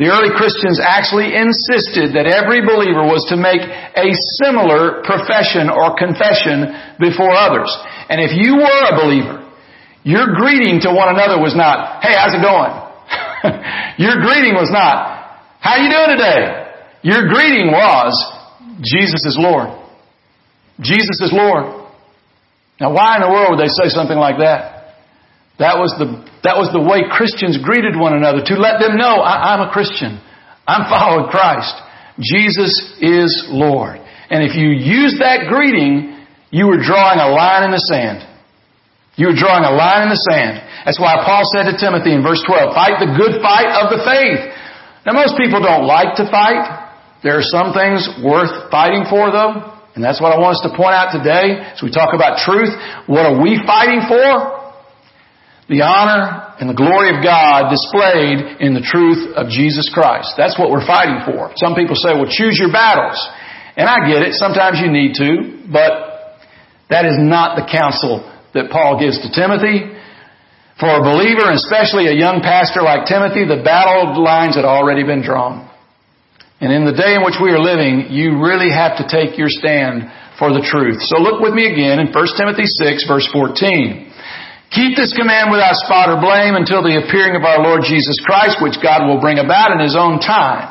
The 0.00 0.10
early 0.10 0.34
Christians 0.34 0.82
actually 0.82 1.36
insisted 1.38 2.18
that 2.18 2.26
every 2.26 2.66
believer 2.66 3.06
was 3.06 3.22
to 3.30 3.38
make 3.38 3.62
a 3.62 4.10
similar 4.42 5.06
profession 5.06 5.70
or 5.70 5.94
confession 5.94 6.72
before 6.98 7.30
others. 7.30 7.70
And 8.08 8.20
if 8.20 8.36
you 8.36 8.56
were 8.56 8.82
a 8.90 8.96
believer, 9.00 9.44
your 10.04 10.36
greeting 10.36 10.80
to 10.84 10.92
one 10.92 11.08
another 11.08 11.40
was 11.40 11.56
not, 11.56 12.04
hey, 12.04 12.12
how's 12.12 12.36
it 12.36 12.44
going? 12.44 12.72
your 14.04 14.20
greeting 14.20 14.52
was 14.52 14.68
not, 14.68 15.40
how 15.60 15.80
you 15.80 15.88
doing 15.88 16.12
today? 16.12 16.64
Your 17.00 17.28
greeting 17.28 17.72
was, 17.72 18.12
Jesus 18.84 19.24
is 19.24 19.36
Lord. 19.40 19.72
Jesus 20.80 21.20
is 21.20 21.32
Lord. 21.32 21.88
Now 22.80 22.92
why 22.92 23.16
in 23.16 23.22
the 23.22 23.32
world 23.32 23.56
would 23.56 23.62
they 23.62 23.72
say 23.72 23.88
something 23.88 24.18
like 24.18 24.38
that? 24.38 25.00
That 25.58 25.78
was 25.78 25.94
the, 25.96 26.20
that 26.42 26.58
was 26.58 26.68
the 26.74 26.82
way 26.82 27.06
Christians 27.08 27.56
greeted 27.62 27.94
one 27.94 28.12
another 28.12 28.42
to 28.42 28.54
let 28.58 28.82
them 28.82 28.98
know 28.98 29.22
I, 29.22 29.54
I'm 29.54 29.68
a 29.68 29.70
Christian. 29.72 30.20
I'm 30.66 30.84
following 30.92 31.30
Christ. 31.30 31.72
Jesus 32.20 32.74
is 33.00 33.46
Lord. 33.48 34.02
And 34.28 34.42
if 34.42 34.56
you 34.56 34.68
use 34.68 35.16
that 35.22 35.46
greeting, 35.48 36.13
you 36.54 36.70
were 36.70 36.78
drawing 36.78 37.18
a 37.18 37.34
line 37.34 37.66
in 37.66 37.74
the 37.74 37.82
sand. 37.82 38.22
You 39.18 39.34
were 39.34 39.38
drawing 39.38 39.66
a 39.66 39.74
line 39.74 40.06
in 40.06 40.10
the 40.14 40.22
sand. 40.30 40.62
That's 40.86 41.02
why 41.02 41.18
Paul 41.26 41.42
said 41.50 41.66
to 41.66 41.74
Timothy 41.74 42.14
in 42.14 42.22
verse 42.22 42.38
12, 42.46 42.70
fight 42.78 43.02
the 43.02 43.10
good 43.10 43.42
fight 43.42 43.74
of 43.82 43.90
the 43.90 43.98
faith. 44.06 44.42
Now 45.02 45.18
most 45.18 45.34
people 45.34 45.58
don't 45.58 45.86
like 45.90 46.14
to 46.22 46.30
fight. 46.30 46.62
There 47.26 47.34
are 47.34 47.46
some 47.46 47.74
things 47.74 48.06
worth 48.22 48.70
fighting 48.70 49.02
for 49.10 49.34
though. 49.34 49.74
And 49.98 50.02
that's 50.02 50.22
what 50.22 50.30
I 50.30 50.38
want 50.38 50.58
us 50.58 50.62
to 50.66 50.74
point 50.74 50.94
out 50.94 51.10
today 51.14 51.58
as 51.74 51.82
we 51.82 51.90
talk 51.90 52.14
about 52.14 52.42
truth. 52.42 52.70
What 53.10 53.26
are 53.26 53.38
we 53.38 53.58
fighting 53.66 54.06
for? 54.06 54.54
the 55.64 55.80
honor 55.80 56.52
and 56.60 56.68
the 56.68 56.76
glory 56.76 57.08
of 57.08 57.24
God 57.24 57.72
displayed 57.72 58.60
in 58.60 58.76
the 58.76 58.84
truth 58.84 59.32
of 59.32 59.48
Jesus 59.48 59.88
Christ. 59.88 60.36
That's 60.36 60.60
what 60.60 60.68
we're 60.68 60.84
fighting 60.84 61.24
for. 61.24 61.56
Some 61.56 61.72
people 61.72 61.96
say, 61.96 62.12
well, 62.12 62.28
choose 62.28 62.60
your 62.60 62.68
battles. 62.68 63.16
And 63.72 63.88
I 63.88 64.04
get 64.04 64.20
it. 64.20 64.36
Sometimes 64.36 64.76
you 64.76 64.92
need 64.92 65.16
to, 65.16 65.64
but 65.72 66.03
that 66.94 67.10
is 67.10 67.18
not 67.18 67.58
the 67.58 67.66
counsel 67.66 68.22
that 68.54 68.70
Paul 68.70 69.02
gives 69.02 69.18
to 69.18 69.28
Timothy. 69.34 69.90
For 70.78 70.86
a 70.86 71.02
believer, 71.02 71.50
especially 71.50 72.06
a 72.06 72.14
young 72.14 72.38
pastor 72.38 72.86
like 72.86 73.10
Timothy, 73.10 73.42
the 73.42 73.66
battle 73.66 74.14
lines 74.22 74.54
had 74.54 74.62
already 74.62 75.02
been 75.02 75.26
drawn. 75.26 75.66
And 76.62 76.70
in 76.70 76.86
the 76.86 76.94
day 76.94 77.18
in 77.18 77.26
which 77.26 77.38
we 77.42 77.50
are 77.50 77.58
living, 77.58 78.14
you 78.14 78.38
really 78.38 78.70
have 78.70 79.02
to 79.02 79.04
take 79.10 79.34
your 79.34 79.50
stand 79.50 80.06
for 80.38 80.54
the 80.54 80.62
truth. 80.62 81.02
So 81.10 81.18
look 81.18 81.42
with 81.42 81.54
me 81.54 81.66
again 81.66 81.98
in 81.98 82.14
1 82.14 82.38
Timothy 82.38 82.70
6 82.70 83.10
verse 83.10 83.26
14. 83.34 84.14
Keep 84.70 84.94
this 84.94 85.14
command 85.14 85.50
without 85.50 85.74
spot 85.82 86.10
or 86.10 86.22
blame 86.22 86.54
until 86.54 86.82
the 86.82 86.98
appearing 87.02 87.34
of 87.34 87.42
our 87.42 87.62
Lord 87.62 87.82
Jesus 87.86 88.18
Christ, 88.22 88.62
which 88.62 88.78
God 88.78 89.06
will 89.06 89.18
bring 89.18 89.38
about 89.38 89.74
in 89.74 89.82
His 89.82 89.94
own 89.98 90.18
time. 90.18 90.70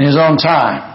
In 0.00 0.08
His 0.08 0.16
own 0.16 0.36
time. 0.36 0.93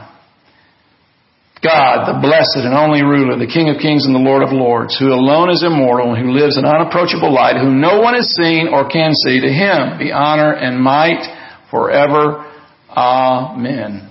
God, 1.59 2.07
the 2.07 2.23
blessed 2.23 2.63
and 2.63 2.71
only 2.71 3.03
ruler, 3.03 3.35
the 3.35 3.51
King 3.51 3.67
of 3.67 3.83
kings 3.83 4.07
and 4.07 4.15
the 4.15 4.23
Lord 4.23 4.47
of 4.47 4.55
lords, 4.55 4.95
who 4.95 5.11
alone 5.11 5.51
is 5.51 5.59
immortal 5.59 6.15
and 6.15 6.19
who 6.23 6.31
lives 6.31 6.55
in 6.55 6.63
unapproachable 6.63 7.35
light, 7.35 7.59
whom 7.59 7.83
no 7.83 7.99
one 7.99 8.15
has 8.15 8.31
seen 8.31 8.71
or 8.71 8.87
can 8.87 9.11
see, 9.11 9.43
to 9.43 9.51
Him 9.51 9.99
be 9.99 10.15
honor 10.15 10.55
and 10.55 10.79
might 10.79 11.19
forever. 11.67 12.47
Amen. 12.87 14.07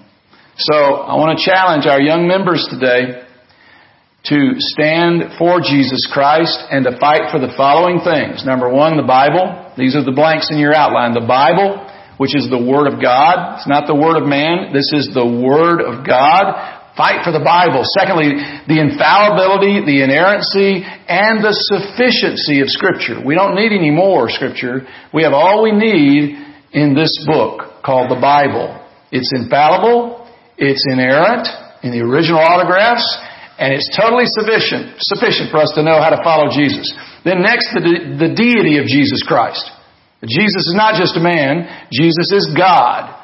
So, 0.61 0.77
I 0.77 1.17
want 1.17 1.39
to 1.39 1.45
challenge 1.45 1.87
our 1.87 2.01
young 2.01 2.29
members 2.29 2.69
today 2.69 3.25
to 4.29 4.61
stand 4.61 5.39
for 5.39 5.65
Jesus 5.65 6.05
Christ 6.13 6.59
and 6.69 6.85
to 6.85 7.01
fight 7.01 7.33
for 7.33 7.41
the 7.41 7.55
following 7.57 8.05
things. 8.05 8.45
Number 8.45 8.69
one, 8.69 9.01
the 9.01 9.09
Bible. 9.09 9.73
These 9.79 9.97
are 9.97 10.05
the 10.05 10.13
blanks 10.13 10.51
in 10.51 10.59
your 10.59 10.75
outline. 10.75 11.15
The 11.15 11.25
Bible, 11.25 11.81
which 12.19 12.37
is 12.37 12.51
the 12.51 12.61
Word 12.61 12.93
of 12.93 13.01
God. 13.01 13.57
It's 13.57 13.69
not 13.69 13.87
the 13.87 13.95
Word 13.95 14.21
of 14.21 14.29
man. 14.29 14.75
This 14.75 14.93
is 14.93 15.09
the 15.15 15.25
Word 15.25 15.81
of 15.81 16.05
God. 16.05 16.78
Fight 16.99 17.23
for 17.23 17.31
the 17.31 17.39
Bible. 17.39 17.87
Secondly, 17.87 18.35
the 18.67 18.83
infallibility, 18.83 19.87
the 19.87 20.03
inerrancy, 20.03 20.83
and 20.83 21.39
the 21.39 21.55
sufficiency 21.55 22.59
of 22.59 22.67
Scripture. 22.69 23.23
We 23.23 23.39
don't 23.39 23.55
need 23.55 23.71
any 23.71 23.95
more 23.95 24.27
Scripture. 24.29 24.83
We 25.15 25.23
have 25.23 25.33
all 25.33 25.63
we 25.63 25.71
need 25.71 26.35
in 26.75 26.99
this 26.99 27.15
book 27.23 27.87
called 27.87 28.11
the 28.11 28.19
Bible. 28.19 28.75
It's 29.15 29.31
infallible. 29.31 30.27
It's 30.59 30.83
inerrant 30.91 31.47
in 31.87 31.95
the 31.95 32.03
original 32.03 32.43
autographs 32.43 33.07
and 33.59 33.75
it's 33.75 33.91
totally 33.91 34.27
sufficient, 34.27 34.99
sufficient 34.99 35.51
for 35.51 35.59
us 35.59 35.75
to 35.75 35.83
know 35.83 35.99
how 35.99 36.11
to 36.11 36.23
follow 36.23 36.47
Jesus. 36.51 36.95
Then 37.27 37.43
next, 37.43 37.75
the, 37.75 38.19
the 38.19 38.31
deity 38.31 38.79
of 38.79 38.87
Jesus 38.87 39.23
Christ. 39.27 39.67
Jesus 40.23 40.71
is 40.71 40.75
not 40.75 40.95
just 40.95 41.19
a 41.19 41.23
man, 41.23 41.67
Jesus 41.91 42.31
is 42.31 42.51
God. 42.55 43.18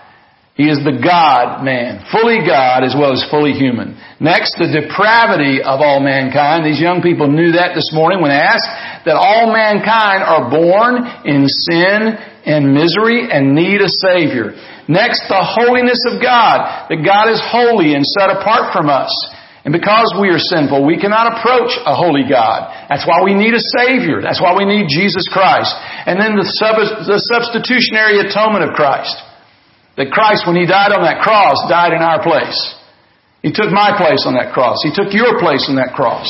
He 0.55 0.71
is 0.71 0.79
the 0.87 1.03
God 1.03 1.67
man, 1.67 2.07
fully 2.15 2.39
God 2.47 2.87
as 2.87 2.95
well 2.95 3.11
as 3.11 3.27
fully 3.27 3.59
human. 3.59 3.99
Next, 4.23 4.55
the 4.55 4.71
depravity 4.71 5.59
of 5.59 5.83
all 5.83 5.99
mankind. 5.99 6.63
These 6.63 6.79
young 6.79 7.03
people 7.03 7.27
knew 7.27 7.59
that 7.59 7.75
this 7.75 7.91
morning 7.91 8.23
when 8.23 8.31
asked 8.31 8.71
that 9.03 9.19
all 9.19 9.51
mankind 9.51 10.23
are 10.23 10.47
born 10.47 11.03
in 11.27 11.51
sin 11.51 12.15
and 12.47 12.71
misery 12.71 13.27
and 13.27 13.59
need 13.59 13.83
a 13.83 13.91
Savior. 13.91 14.55
Next, 14.87 15.27
the 15.27 15.43
holiness 15.43 15.99
of 16.07 16.23
God, 16.23 16.87
that 16.87 17.03
God 17.03 17.35
is 17.35 17.43
holy 17.43 17.99
and 17.99 18.07
set 18.07 18.31
apart 18.31 18.71
from 18.71 18.87
us. 18.87 19.11
And 19.67 19.75
because 19.75 20.15
we 20.15 20.31
are 20.31 20.39
sinful, 20.39 20.87
we 20.87 21.03
cannot 21.03 21.35
approach 21.35 21.75
a 21.83 21.99
holy 21.99 22.31
God. 22.31 22.71
That's 22.87 23.09
why 23.11 23.27
we 23.27 23.35
need 23.35 23.59
a 23.59 23.65
Savior. 23.75 24.23
That's 24.23 24.39
why 24.39 24.55
we 24.55 24.71
need 24.71 24.87
Jesus 24.87 25.27
Christ. 25.27 25.75
And 26.07 26.21
then 26.21 26.39
the, 26.39 26.47
sub- 26.47 27.11
the 27.11 27.19
substitutionary 27.19 28.23
atonement 28.23 28.71
of 28.71 28.79
Christ. 28.79 29.19
That 29.97 30.11
Christ, 30.11 30.47
when 30.47 30.57
He 30.59 30.67
died 30.67 30.91
on 30.91 31.07
that 31.07 31.23
cross, 31.23 31.59
died 31.71 31.95
in 31.95 32.03
our 32.03 32.23
place. 32.23 32.59
He 33.45 33.53
took 33.53 33.71
my 33.71 33.93
place 33.95 34.25
on 34.25 34.35
that 34.35 34.57
cross. 34.57 34.81
He 34.81 34.91
took 34.91 35.13
your 35.13 35.39
place 35.39 35.69
on 35.69 35.77
that 35.77 35.93
cross. 35.93 36.27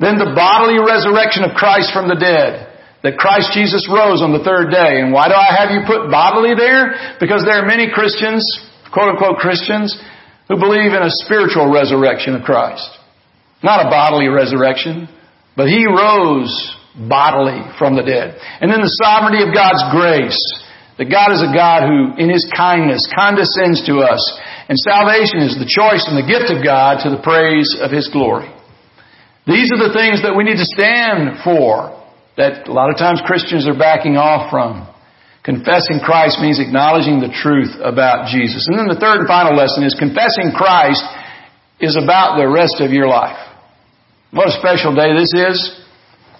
Then 0.00 0.16
the 0.16 0.32
bodily 0.32 0.80
resurrection 0.80 1.44
of 1.44 1.52
Christ 1.52 1.92
from 1.92 2.08
the 2.08 2.16
dead. 2.16 2.66
That 3.04 3.20
Christ 3.20 3.54
Jesus 3.54 3.86
rose 3.86 4.24
on 4.24 4.34
the 4.34 4.42
third 4.42 4.74
day. 4.74 4.98
And 4.98 5.14
why 5.14 5.30
do 5.30 5.36
I 5.38 5.54
have 5.54 5.70
you 5.70 5.86
put 5.86 6.10
bodily 6.10 6.58
there? 6.58 7.18
Because 7.22 7.46
there 7.46 7.62
are 7.62 7.68
many 7.68 7.92
Christians, 7.92 8.42
quote 8.90 9.14
unquote 9.14 9.38
Christians, 9.38 9.94
who 10.48 10.58
believe 10.58 10.96
in 10.96 11.04
a 11.04 11.12
spiritual 11.22 11.70
resurrection 11.70 12.34
of 12.34 12.42
Christ. 12.42 12.88
Not 13.62 13.86
a 13.86 13.90
bodily 13.90 14.26
resurrection, 14.26 15.06
but 15.54 15.68
He 15.68 15.86
rose 15.86 16.50
bodily 16.96 17.62
from 17.78 17.94
the 17.94 18.02
dead. 18.02 18.34
And 18.58 18.72
then 18.72 18.82
the 18.82 18.96
sovereignty 18.98 19.44
of 19.46 19.54
God's 19.54 19.84
grace. 19.94 20.40
That 20.98 21.14
God 21.14 21.30
is 21.30 21.40
a 21.40 21.54
God 21.54 21.86
who, 21.86 22.18
in 22.18 22.26
His 22.26 22.42
kindness, 22.50 23.06
condescends 23.14 23.86
to 23.86 24.02
us. 24.02 24.20
And 24.66 24.74
salvation 24.74 25.46
is 25.46 25.54
the 25.54 25.70
choice 25.70 26.02
and 26.10 26.18
the 26.18 26.26
gift 26.26 26.50
of 26.50 26.60
God 26.66 27.06
to 27.06 27.14
the 27.14 27.22
praise 27.22 27.78
of 27.78 27.94
His 27.94 28.10
glory. 28.10 28.50
These 29.46 29.72
are 29.72 29.80
the 29.80 29.94
things 29.94 30.26
that 30.26 30.34
we 30.36 30.44
need 30.44 30.60
to 30.60 30.68
stand 30.68 31.40
for 31.46 31.94
that 32.36 32.68
a 32.68 32.74
lot 32.74 32.90
of 32.90 32.98
times 32.98 33.22
Christians 33.24 33.66
are 33.66 33.78
backing 33.78 34.18
off 34.18 34.50
from. 34.50 34.86
Confessing 35.42 36.04
Christ 36.04 36.38
means 36.44 36.60
acknowledging 36.60 37.24
the 37.24 37.32
truth 37.32 37.72
about 37.80 38.28
Jesus. 38.28 38.68
And 38.68 38.76
then 38.76 38.86
the 38.86 39.00
third 39.00 39.24
and 39.24 39.28
final 39.30 39.56
lesson 39.56 39.82
is 39.82 39.96
confessing 39.96 40.52
Christ 40.52 41.02
is 41.80 41.96
about 41.96 42.36
the 42.36 42.44
rest 42.44 42.84
of 42.84 42.92
your 42.92 43.08
life. 43.08 43.38
What 44.30 44.52
a 44.52 44.54
special 44.60 44.92
day 44.92 45.16
this 45.16 45.32
is. 45.32 45.56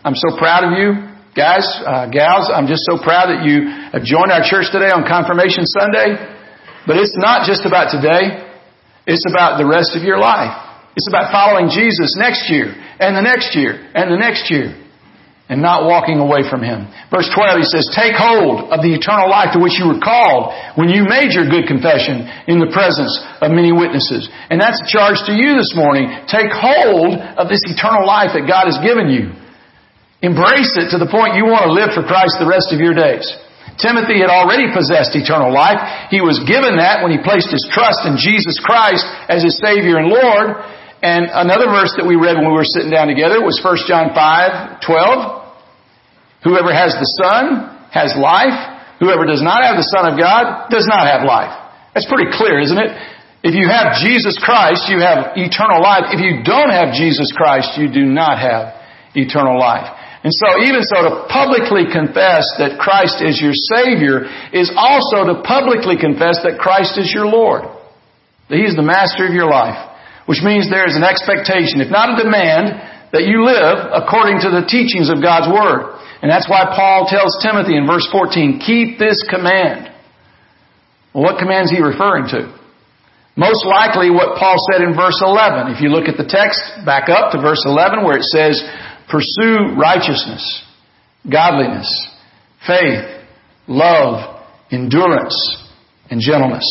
I'm 0.05 0.15
so 0.15 0.37
proud 0.37 0.69
of 0.69 0.77
you, 0.77 1.08
guys, 1.39 1.63
uh, 1.87 2.11
gals. 2.11 2.51
I'm 2.51 2.67
just 2.67 2.83
so 2.83 2.99
proud 2.99 3.31
that 3.31 3.47
you 3.47 3.71
have 3.95 4.03
joined 4.03 4.35
our 4.35 4.43
church 4.43 4.75
today 4.75 4.91
on 4.91 5.07
Confirmation 5.07 5.63
Sunday. 5.71 6.19
But 6.83 6.99
it's 6.99 7.15
not 7.15 7.47
just 7.47 7.63
about 7.63 7.95
today. 7.95 8.43
It's 9.07 9.23
about 9.23 9.63
the 9.63 9.65
rest 9.65 9.95
of 9.95 10.03
your 10.03 10.19
life. 10.19 10.51
It's 10.99 11.07
about 11.07 11.31
following 11.31 11.71
Jesus 11.71 12.19
next 12.19 12.51
year, 12.51 12.75
and 12.99 13.15
the 13.15 13.23
next 13.23 13.55
year, 13.55 13.79
and 13.95 14.11
the 14.11 14.19
next 14.19 14.51
year. 14.51 14.75
and 15.49 15.65
not 15.65 15.89
walking 15.89 16.21
away 16.21 16.45
from 16.45 16.61
Him. 16.61 16.85
Verse 17.09 17.25
12, 17.33 17.65
he 17.65 17.65
says, 17.65 17.89
Take 17.97 18.13
hold 18.13 18.69
of 18.69 18.85
the 18.85 18.93
eternal 18.93 19.33
life 19.33 19.57
to 19.57 19.59
which 19.65 19.81
you 19.81 19.89
were 19.89 19.97
called 19.97 20.53
when 20.77 20.93
you 20.93 21.09
made 21.09 21.33
your 21.33 21.49
good 21.49 21.65
confession 21.65 22.29
in 22.53 22.61
the 22.61 22.69
presence 22.69 23.17
of 23.41 23.49
many 23.57 23.73
witnesses. 23.73 24.29
And 24.53 24.61
that's 24.61 24.77
a 24.77 24.89
charge 24.93 25.25
to 25.25 25.33
you 25.33 25.57
this 25.57 25.73
morning. 25.73 26.13
Take 26.29 26.53
hold 26.53 27.17
of 27.17 27.49
this 27.49 27.65
eternal 27.65 28.05
life 28.05 28.37
that 28.37 28.45
God 28.45 28.69
has 28.69 28.77
given 28.85 29.09
you. 29.09 29.33
Embrace 30.19 30.75
it 30.75 30.91
to 30.91 30.99
the 30.99 31.07
point 31.07 31.39
you 31.39 31.47
want 31.47 31.71
to 31.71 31.73
live 31.75 31.95
for 31.95 32.03
Christ 32.03 32.43
the 32.43 32.51
rest 32.51 32.75
of 32.75 32.83
your 32.83 32.95
days. 32.95 33.27
Timothy 33.79 34.19
had 34.19 34.27
already 34.27 34.67
possessed 34.75 35.15
eternal 35.15 35.55
life. 35.55 35.79
He 36.11 36.19
was 36.19 36.43
given 36.43 36.83
that 36.83 37.07
when 37.07 37.15
he 37.15 37.23
placed 37.23 37.55
his 37.55 37.63
trust 37.71 38.03
in 38.03 38.19
Jesus 38.19 38.59
Christ 38.59 39.07
as 39.31 39.47
his 39.47 39.55
Savior 39.63 40.03
and 40.03 40.11
Lord. 40.11 40.59
And 40.99 41.31
another 41.31 41.71
verse 41.71 41.95
that 41.95 42.03
we 42.03 42.19
read 42.19 42.35
when 42.35 42.51
we 42.51 42.59
were 42.59 42.67
sitting 42.67 42.91
down 42.91 43.07
together 43.07 43.39
was 43.39 43.63
1 43.63 43.87
John 43.87 44.11
5, 44.11 44.83
12. 44.83 45.39
Whoever 46.43 46.75
has 46.75 46.99
the 46.99 47.07
Son 47.23 47.71
has 47.95 48.19
life. 48.19 48.59
Whoever 48.99 49.23
does 49.23 49.39
not 49.39 49.63
have 49.63 49.79
the 49.79 49.87
Son 49.87 50.11
of 50.11 50.19
God 50.19 50.67
does 50.75 50.91
not 50.91 51.07
have 51.07 51.23
life. 51.23 51.55
That's 51.95 52.11
pretty 52.11 52.35
clear, 52.35 52.59
isn't 52.59 52.79
it? 52.79 52.91
If 53.47 53.55
you 53.55 53.71
have 53.71 54.03
Jesus 54.03 54.35
Christ, 54.43 54.91
you 54.91 54.99
have 54.99 55.39
eternal 55.39 55.79
life. 55.79 56.11
If 56.11 56.19
you 56.19 56.43
don't 56.43 56.75
have 56.75 56.91
Jesus 56.99 57.31
Christ, 57.31 57.79
you 57.79 57.87
do 57.87 58.03
not 58.03 58.43
have 58.43 58.75
eternal 59.15 59.55
life. 59.55 59.87
And 60.25 60.35
so 60.35 60.63
even 60.67 60.83
so 60.83 60.99
to 61.07 61.13
publicly 61.31 61.87
confess 61.87 62.47
that 62.59 62.79
Christ 62.83 63.23
is 63.23 63.39
your 63.39 63.55
Savior 63.55 64.27
is 64.51 64.71
also 64.75 65.31
to 65.31 65.43
publicly 65.47 65.95
confess 65.95 66.43
that 66.43 66.59
Christ 66.59 66.99
is 66.99 67.13
your 67.15 67.27
Lord. 67.27 67.63
That 68.51 68.59
He 68.59 68.67
is 68.67 68.75
the 68.75 68.83
master 68.83 69.27
of 69.27 69.33
your 69.33 69.47
life 69.47 69.89
which 70.29 70.45
means 70.45 70.69
there 70.69 70.85
is 70.85 70.93
an 70.93 71.09
expectation, 71.09 71.81
if 71.81 71.89
not 71.89 72.13
a 72.13 72.21
demand, 72.21 72.77
that 73.17 73.25
you 73.25 73.49
live 73.49 73.81
according 73.97 74.45
to 74.45 74.53
the 74.53 74.69
teachings 74.69 75.09
of 75.09 75.25
God's 75.25 75.49
Word. 75.49 75.97
And 76.21 76.29
that's 76.29 76.45
why 76.45 76.69
Paul 76.69 77.09
tells 77.09 77.33
Timothy 77.41 77.81
in 77.81 77.89
verse 77.89 78.05
14, 78.13 78.61
keep 78.61 79.01
this 79.01 79.25
command. 79.25 79.89
Well, 81.17 81.25
what 81.25 81.41
command 81.41 81.73
is 81.73 81.73
he 81.73 81.81
referring 81.81 82.29
to? 82.37 82.53
Most 83.41 83.65
likely 83.65 84.13
what 84.13 84.37
Paul 84.37 84.61
said 84.69 84.85
in 84.85 84.93
verse 84.93 85.17
11. 85.25 85.73
If 85.73 85.81
you 85.81 85.89
look 85.89 86.13
at 86.13 86.21
the 86.21 86.29
text, 86.29 86.61
back 86.85 87.09
up 87.09 87.33
to 87.33 87.41
verse 87.41 87.65
11 87.65 88.05
where 88.05 88.21
it 88.21 88.29
says, 88.29 88.61
pursue 89.11 89.75
righteousness, 89.77 90.45
godliness, 91.31 91.89
faith, 92.67 93.05
love, 93.67 94.45
endurance, 94.71 95.37
and 96.11 96.21
gentleness. 96.21 96.65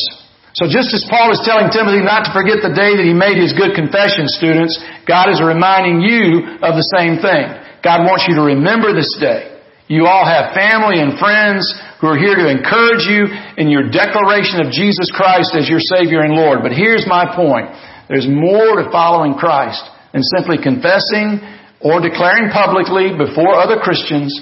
So 0.58 0.66
just 0.66 0.90
as 0.94 1.06
Paul 1.06 1.30
is 1.30 1.42
telling 1.46 1.70
Timothy 1.70 2.02
not 2.02 2.26
to 2.26 2.34
forget 2.34 2.66
the 2.66 2.74
day 2.74 2.98
that 2.98 3.06
he 3.06 3.14
made 3.14 3.38
his 3.38 3.54
good 3.54 3.78
confession, 3.78 4.26
students, 4.26 4.74
God 5.06 5.30
is 5.30 5.38
reminding 5.38 6.02
you 6.02 6.58
of 6.66 6.74
the 6.74 6.88
same 6.98 7.22
thing. 7.22 7.46
God 7.86 8.02
wants 8.10 8.26
you 8.26 8.34
to 8.42 8.58
remember 8.58 8.90
this 8.90 9.14
day. 9.22 9.54
You 9.86 10.10
all 10.10 10.26
have 10.26 10.58
family 10.58 10.98
and 11.00 11.16
friends 11.22 11.64
who 12.02 12.10
are 12.10 12.18
here 12.18 12.36
to 12.36 12.50
encourage 12.50 13.06
you 13.06 13.30
in 13.62 13.70
your 13.70 13.88
declaration 13.88 14.60
of 14.60 14.74
Jesus 14.74 15.14
Christ 15.14 15.54
as 15.54 15.70
your 15.70 15.80
Savior 15.80 16.26
and 16.26 16.34
Lord. 16.34 16.66
But 16.66 16.74
here's 16.74 17.06
my 17.06 17.24
point. 17.38 17.70
There's 18.10 18.28
more 18.28 18.82
to 18.82 18.90
following 18.90 19.38
Christ 19.38 19.86
than 20.12 20.26
simply 20.36 20.58
confessing 20.58 21.38
or 21.82 22.02
declaring 22.02 22.50
publicly 22.50 23.14
before 23.18 23.54
other 23.54 23.80
Christians 23.82 24.34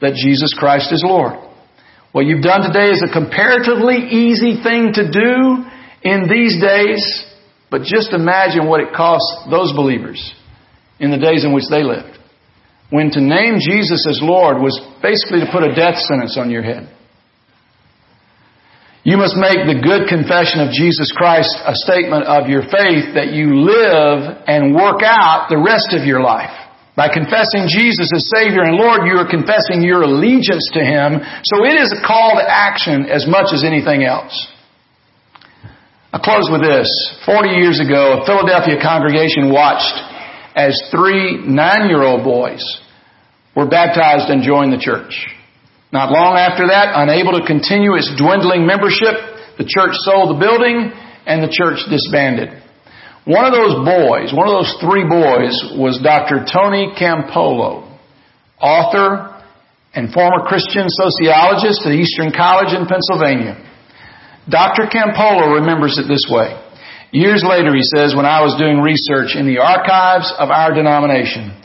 that 0.00 0.14
Jesus 0.14 0.54
Christ 0.56 0.92
is 0.92 1.02
Lord. 1.04 1.34
What 2.12 2.26
you've 2.26 2.42
done 2.42 2.62
today 2.62 2.90
is 2.90 3.02
a 3.02 3.12
comparatively 3.12 3.98
easy 4.14 4.62
thing 4.62 4.94
to 4.94 5.10
do 5.10 5.66
in 6.02 6.28
these 6.30 6.60
days, 6.60 7.02
but 7.70 7.82
just 7.82 8.12
imagine 8.12 8.68
what 8.68 8.80
it 8.80 8.94
cost 8.94 9.50
those 9.50 9.72
believers 9.72 10.22
in 11.00 11.10
the 11.10 11.18
days 11.18 11.44
in 11.44 11.52
which 11.52 11.66
they 11.68 11.82
lived. 11.82 12.18
When 12.90 13.10
to 13.10 13.20
name 13.20 13.58
Jesus 13.58 14.06
as 14.08 14.20
Lord 14.22 14.62
was 14.62 14.78
basically 15.02 15.40
to 15.40 15.50
put 15.50 15.64
a 15.64 15.74
death 15.74 15.98
sentence 15.98 16.38
on 16.38 16.50
your 16.50 16.62
head. 16.62 16.88
You 19.02 19.16
must 19.18 19.36
make 19.36 19.66
the 19.66 19.82
good 19.82 20.08
confession 20.08 20.64
of 20.64 20.72
Jesus 20.72 21.12
Christ 21.12 21.52
a 21.66 21.74
statement 21.74 22.24
of 22.24 22.48
your 22.48 22.62
faith 22.62 23.18
that 23.18 23.34
you 23.34 23.60
live 23.60 24.44
and 24.46 24.74
work 24.74 25.02
out 25.04 25.48
the 25.50 25.60
rest 25.60 25.92
of 25.92 26.06
your 26.06 26.22
life. 26.22 26.63
By 26.96 27.10
confessing 27.10 27.66
Jesus 27.66 28.06
as 28.14 28.30
Savior 28.30 28.62
and 28.62 28.78
Lord, 28.78 29.06
you 29.10 29.18
are 29.18 29.28
confessing 29.28 29.82
your 29.82 30.02
allegiance 30.02 30.70
to 30.74 30.82
Him. 30.82 31.18
So 31.42 31.66
it 31.66 31.74
is 31.74 31.90
a 31.90 32.06
call 32.06 32.38
to 32.38 32.44
action 32.46 33.06
as 33.06 33.26
much 33.26 33.50
as 33.52 33.64
anything 33.64 34.04
else. 34.04 34.30
I'll 36.12 36.22
close 36.22 36.46
with 36.46 36.62
this. 36.62 36.86
Forty 37.26 37.50
years 37.58 37.80
ago, 37.82 38.22
a 38.22 38.26
Philadelphia 38.26 38.78
congregation 38.80 39.50
watched 39.50 39.98
as 40.54 40.80
three 40.92 41.42
nine-year-old 41.42 42.22
boys 42.22 42.62
were 43.56 43.66
baptized 43.66 44.30
and 44.30 44.42
joined 44.42 44.72
the 44.72 44.78
church. 44.78 45.26
Not 45.90 46.10
long 46.10 46.38
after 46.38 46.68
that, 46.68 46.94
unable 46.94 47.38
to 47.38 47.46
continue 47.46 47.94
its 47.94 48.10
dwindling 48.18 48.66
membership, 48.66 49.14
the 49.58 49.66
church 49.66 49.94
sold 50.06 50.34
the 50.34 50.38
building 50.38 50.90
and 51.26 51.42
the 51.42 51.50
church 51.50 51.82
disbanded. 51.90 52.62
One 53.24 53.48
of 53.48 53.56
those 53.56 53.80
boys, 53.88 54.36
one 54.36 54.48
of 54.48 54.60
those 54.60 54.76
three 54.84 55.08
boys, 55.08 55.56
was 55.80 55.96
Dr. 56.04 56.44
Tony 56.44 56.92
Campolo, 56.92 57.88
author 58.60 59.32
and 59.94 60.12
former 60.12 60.44
Christian 60.44 60.92
sociologist 60.92 61.86
at 61.88 61.92
Eastern 61.92 62.36
College 62.36 62.76
in 62.76 62.84
Pennsylvania. 62.84 63.64
Dr. 64.44 64.92
Campolo 64.92 65.56
remembers 65.56 65.96
it 65.96 66.04
this 66.06 66.28
way. 66.28 66.52
Years 67.12 67.46
later, 67.48 67.72
he 67.72 67.86
says, 67.96 68.12
when 68.14 68.26
I 68.26 68.42
was 68.42 68.60
doing 68.60 68.82
research 68.82 69.32
in 69.38 69.46
the 69.46 69.62
archives 69.62 70.28
of 70.36 70.50
our 70.50 70.74
denomination, 70.74 71.56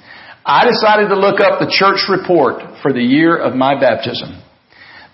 I 0.46 0.64
decided 0.64 1.10
to 1.10 1.20
look 1.20 1.42
up 1.42 1.60
the 1.60 1.68
church 1.68 2.08
report 2.08 2.80
for 2.82 2.94
the 2.94 3.04
year 3.04 3.36
of 3.36 3.56
my 3.56 3.76
baptism. 3.76 4.42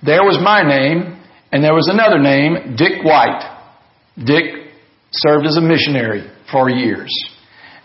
There 0.05 0.21
was 0.21 0.37
my 0.37 0.61
name, 0.61 1.17
and 1.51 1.63
there 1.63 1.73
was 1.73 1.87
another 1.87 2.19
name, 2.19 2.75
Dick 2.77 3.01
White. 3.01 3.41
Dick 4.19 4.64
served 5.17 5.45
as 5.45 5.57
a 5.57 5.61
missionary 5.61 6.29
for 6.51 6.69
years. 6.69 7.11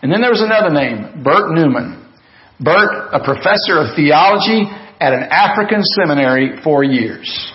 And 0.01 0.11
then 0.11 0.21
there 0.21 0.31
was 0.31 0.41
another 0.41 0.73
name, 0.73 1.23
Bert 1.23 1.51
Newman. 1.51 2.09
Bert, 2.59 3.09
a 3.13 3.23
professor 3.23 3.79
of 3.79 3.95
theology 3.95 4.65
at 4.99 5.13
an 5.13 5.23
African 5.23 5.81
seminary 5.83 6.61
for 6.63 6.83
years. 6.83 7.53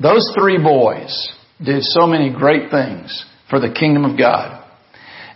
Those 0.00 0.30
three 0.38 0.58
boys 0.58 1.32
did 1.64 1.82
so 1.82 2.06
many 2.06 2.32
great 2.32 2.70
things 2.70 3.24
for 3.48 3.60
the 3.60 3.72
kingdom 3.72 4.04
of 4.04 4.18
God. 4.18 4.64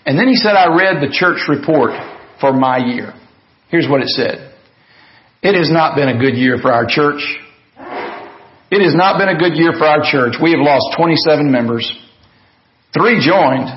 And 0.04 0.18
then 0.18 0.28
he 0.28 0.34
said, 0.34 0.52
I 0.52 0.74
read 0.76 1.00
the 1.00 1.12
church 1.12 1.46
report 1.48 1.92
for 2.40 2.52
my 2.52 2.78
year. 2.78 3.14
Here's 3.68 3.88
what 3.88 4.02
it 4.02 4.08
said. 4.08 4.52
It 5.42 5.56
has 5.56 5.70
not 5.70 5.94
been 5.94 6.08
a 6.08 6.18
good 6.18 6.36
year 6.36 6.58
for 6.60 6.72
our 6.72 6.84
church. 6.86 7.22
It 8.70 8.82
has 8.84 8.94
not 8.94 9.18
been 9.18 9.28
a 9.28 9.38
good 9.38 9.56
year 9.56 9.72
for 9.78 9.86
our 9.86 10.02
church. 10.02 10.34
We 10.42 10.50
have 10.50 10.60
lost 10.60 10.96
27 10.96 11.50
members. 11.50 11.86
Three 12.92 13.24
joined, 13.24 13.68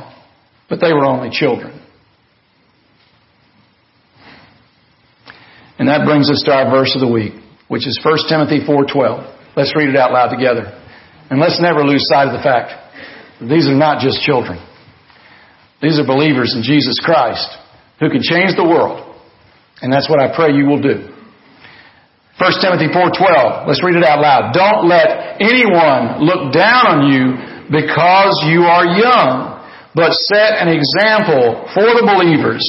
but 0.69 0.79
they 0.81 0.91
were 0.93 1.05
only 1.05 1.29
children. 1.29 1.79
And 5.77 5.87
that 5.87 6.05
brings 6.05 6.29
us 6.29 6.41
to 6.45 6.51
our 6.51 6.69
verse 6.69 6.93
of 6.95 7.01
the 7.01 7.11
week, 7.11 7.33
which 7.67 7.87
is 7.87 7.99
1 8.01 8.29
Timothy 8.29 8.61
4:12. 8.65 9.25
Let's 9.55 9.75
read 9.75 9.89
it 9.89 9.95
out 9.95 10.11
loud 10.11 10.29
together. 10.29 10.71
And 11.29 11.39
let's 11.39 11.59
never 11.59 11.83
lose 11.83 12.07
sight 12.07 12.27
of 12.27 12.33
the 12.33 12.43
fact 12.43 12.73
that 13.39 13.47
these 13.47 13.67
are 13.67 13.75
not 13.75 14.01
just 14.01 14.21
children. 14.21 14.59
These 15.81 15.99
are 15.99 16.05
believers 16.05 16.55
in 16.55 16.63
Jesus 16.63 16.99
Christ 16.99 17.57
who 17.99 18.09
can 18.09 18.21
change 18.21 18.55
the 18.55 18.63
world. 18.63 19.15
And 19.81 19.91
that's 19.91 20.09
what 20.09 20.19
I 20.19 20.33
pray 20.33 20.53
you 20.53 20.65
will 20.65 20.81
do. 20.81 21.09
1 22.39 22.61
Timothy 22.61 22.87
4:12. 22.87 23.67
Let's 23.67 23.83
read 23.83 23.95
it 23.95 24.03
out 24.03 24.19
loud. 24.19 24.53
Don't 24.53 24.87
let 24.87 25.37
anyone 25.41 26.23
look 26.23 26.53
down 26.53 26.87
on 26.87 27.11
you 27.11 27.52
because 27.71 28.43
you 28.47 28.63
are 28.63 28.85
young 28.85 29.53
but 29.95 30.11
set 30.11 30.57
an 30.57 30.69
example 30.73 31.69
for 31.73 31.85
the 31.85 32.01
believers 32.01 32.65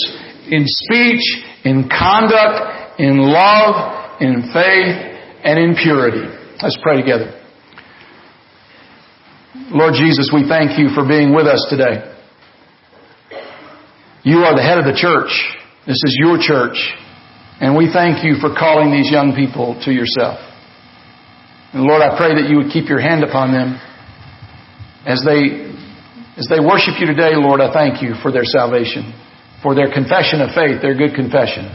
in 0.50 0.64
speech, 0.66 1.24
in 1.64 1.88
conduct, 1.88 3.00
in 3.00 3.16
love, 3.16 4.20
in 4.20 4.52
faith, 4.52 4.96
and 5.42 5.58
in 5.58 5.74
purity. 5.74 6.28
Let's 6.62 6.78
pray 6.82 7.00
together. 7.00 7.40
Lord 9.72 9.94
Jesus, 9.94 10.30
we 10.32 10.46
thank 10.46 10.78
you 10.78 10.88
for 10.94 11.08
being 11.08 11.34
with 11.34 11.46
us 11.46 11.64
today. 11.70 12.12
You 14.22 14.44
are 14.44 14.54
the 14.54 14.62
head 14.62 14.78
of 14.78 14.84
the 14.84 14.96
church. 14.96 15.32
This 15.86 16.00
is 16.04 16.16
your 16.18 16.36
church. 16.38 16.76
And 17.60 17.76
we 17.76 17.88
thank 17.92 18.24
you 18.24 18.36
for 18.40 18.52
calling 18.52 18.92
these 18.92 19.10
young 19.10 19.32
people 19.34 19.80
to 19.84 19.92
yourself. 19.92 20.38
And 21.72 21.84
Lord, 21.84 22.02
I 22.02 22.16
pray 22.16 22.34
that 22.36 22.48
you 22.48 22.58
would 22.58 22.72
keep 22.72 22.88
your 22.88 23.00
hand 23.00 23.24
upon 23.24 23.52
them 23.52 23.80
as 25.06 25.22
they 25.24 25.72
as 26.36 26.50
they 26.50 26.58
worship 26.58 26.98
you 26.98 27.06
today, 27.06 27.38
Lord, 27.38 27.60
I 27.60 27.70
thank 27.70 28.02
you 28.02 28.18
for 28.18 28.32
their 28.34 28.44
salvation, 28.44 29.14
for 29.62 29.74
their 29.74 29.86
confession 29.86 30.42
of 30.42 30.50
faith, 30.50 30.82
their 30.82 30.98
good 30.98 31.14
confession. 31.14 31.70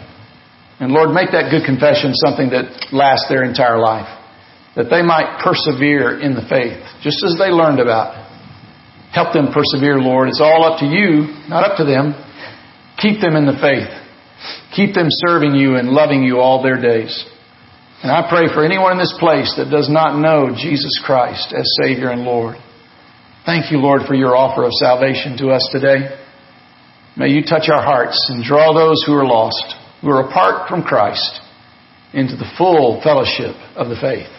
And 0.84 0.92
Lord, 0.92 1.16
make 1.16 1.32
that 1.32 1.48
good 1.48 1.64
confession 1.64 2.12
something 2.12 2.52
that 2.52 2.92
lasts 2.92 3.28
their 3.32 3.44
entire 3.44 3.80
life. 3.80 4.08
That 4.76 4.92
they 4.92 5.02
might 5.02 5.40
persevere 5.44 6.20
in 6.20 6.36
the 6.36 6.44
faith, 6.48 6.80
just 7.04 7.24
as 7.24 7.40
they 7.40 7.52
learned 7.52 7.80
about. 7.80 8.16
Help 9.12 9.34
them 9.34 9.52
persevere, 9.52 10.00
Lord. 10.00 10.28
It's 10.28 10.44
all 10.44 10.64
up 10.64 10.80
to 10.80 10.88
you, 10.88 11.32
not 11.48 11.64
up 11.64 11.78
to 11.80 11.88
them. 11.88 12.16
Keep 13.00 13.24
them 13.24 13.36
in 13.36 13.48
the 13.48 13.58
faith. 13.60 13.90
Keep 14.76 14.94
them 14.94 15.08
serving 15.28 15.56
you 15.56 15.76
and 15.76 15.90
loving 15.90 16.24
you 16.24 16.40
all 16.40 16.62
their 16.62 16.80
days. 16.80 17.12
And 18.04 18.12
I 18.12 18.28
pray 18.30 18.48
for 18.54 18.64
anyone 18.64 18.94
in 18.94 19.00
this 19.00 19.16
place 19.20 19.56
that 19.58 19.72
does 19.72 19.90
not 19.90 20.20
know 20.20 20.56
Jesus 20.56 21.02
Christ 21.04 21.52
as 21.56 21.68
Savior 21.82 22.12
and 22.12 22.24
Lord. 22.24 22.56
Thank 23.50 23.72
you, 23.72 23.82
Lord, 23.82 24.06
for 24.06 24.14
your 24.14 24.38
offer 24.38 24.62
of 24.62 24.70
salvation 24.78 25.34
to 25.42 25.50
us 25.50 25.66
today. 25.74 26.06
May 27.18 27.34
you 27.34 27.42
touch 27.42 27.66
our 27.66 27.82
hearts 27.82 28.30
and 28.30 28.46
draw 28.46 28.78
those 28.78 29.02
who 29.02 29.18
are 29.18 29.26
lost, 29.26 29.66
who 30.06 30.10
are 30.14 30.22
apart 30.22 30.70
from 30.70 30.86
Christ, 30.86 31.42
into 32.14 32.38
the 32.38 32.46
full 32.60 33.02
fellowship 33.02 33.58
of 33.74 33.90
the 33.90 33.98
faith. 33.98 34.30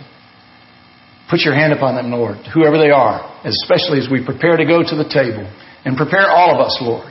Put 1.27 1.42
your 1.42 1.59
hand 1.59 1.73
upon 1.73 1.99
them, 1.99 2.14
Lord, 2.14 2.38
whoever 2.55 2.79
they 2.79 2.94
are, 2.94 3.27
especially 3.42 3.99
as 3.99 4.07
we 4.07 4.23
prepare 4.23 4.55
to 4.55 4.62
go 4.62 4.79
to 4.79 4.94
the 4.94 5.11
table. 5.11 5.42
And 5.83 5.99
prepare 5.99 6.31
all 6.31 6.55
of 6.55 6.62
us, 6.62 6.79
Lord, 6.79 7.11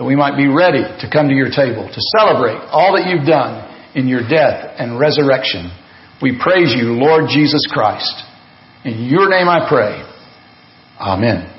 that 0.00 0.08
we 0.08 0.16
might 0.16 0.40
be 0.40 0.48
ready 0.48 0.80
to 0.80 1.12
come 1.12 1.28
to 1.28 1.36
your 1.36 1.52
table, 1.52 1.92
to 1.92 2.00
celebrate 2.16 2.56
all 2.72 2.96
that 2.96 3.04
you've 3.04 3.28
done 3.28 3.68
in 3.92 4.08
your 4.08 4.24
death 4.24 4.80
and 4.80 4.96
resurrection. 4.98 5.68
We 6.24 6.40
praise 6.40 6.72
you, 6.72 6.96
Lord 6.96 7.28
Jesus 7.28 7.68
Christ. 7.68 8.16
In 8.88 9.12
your 9.12 9.28
name 9.28 9.52
I 9.52 9.68
pray. 9.68 10.07
Amen. 11.00 11.57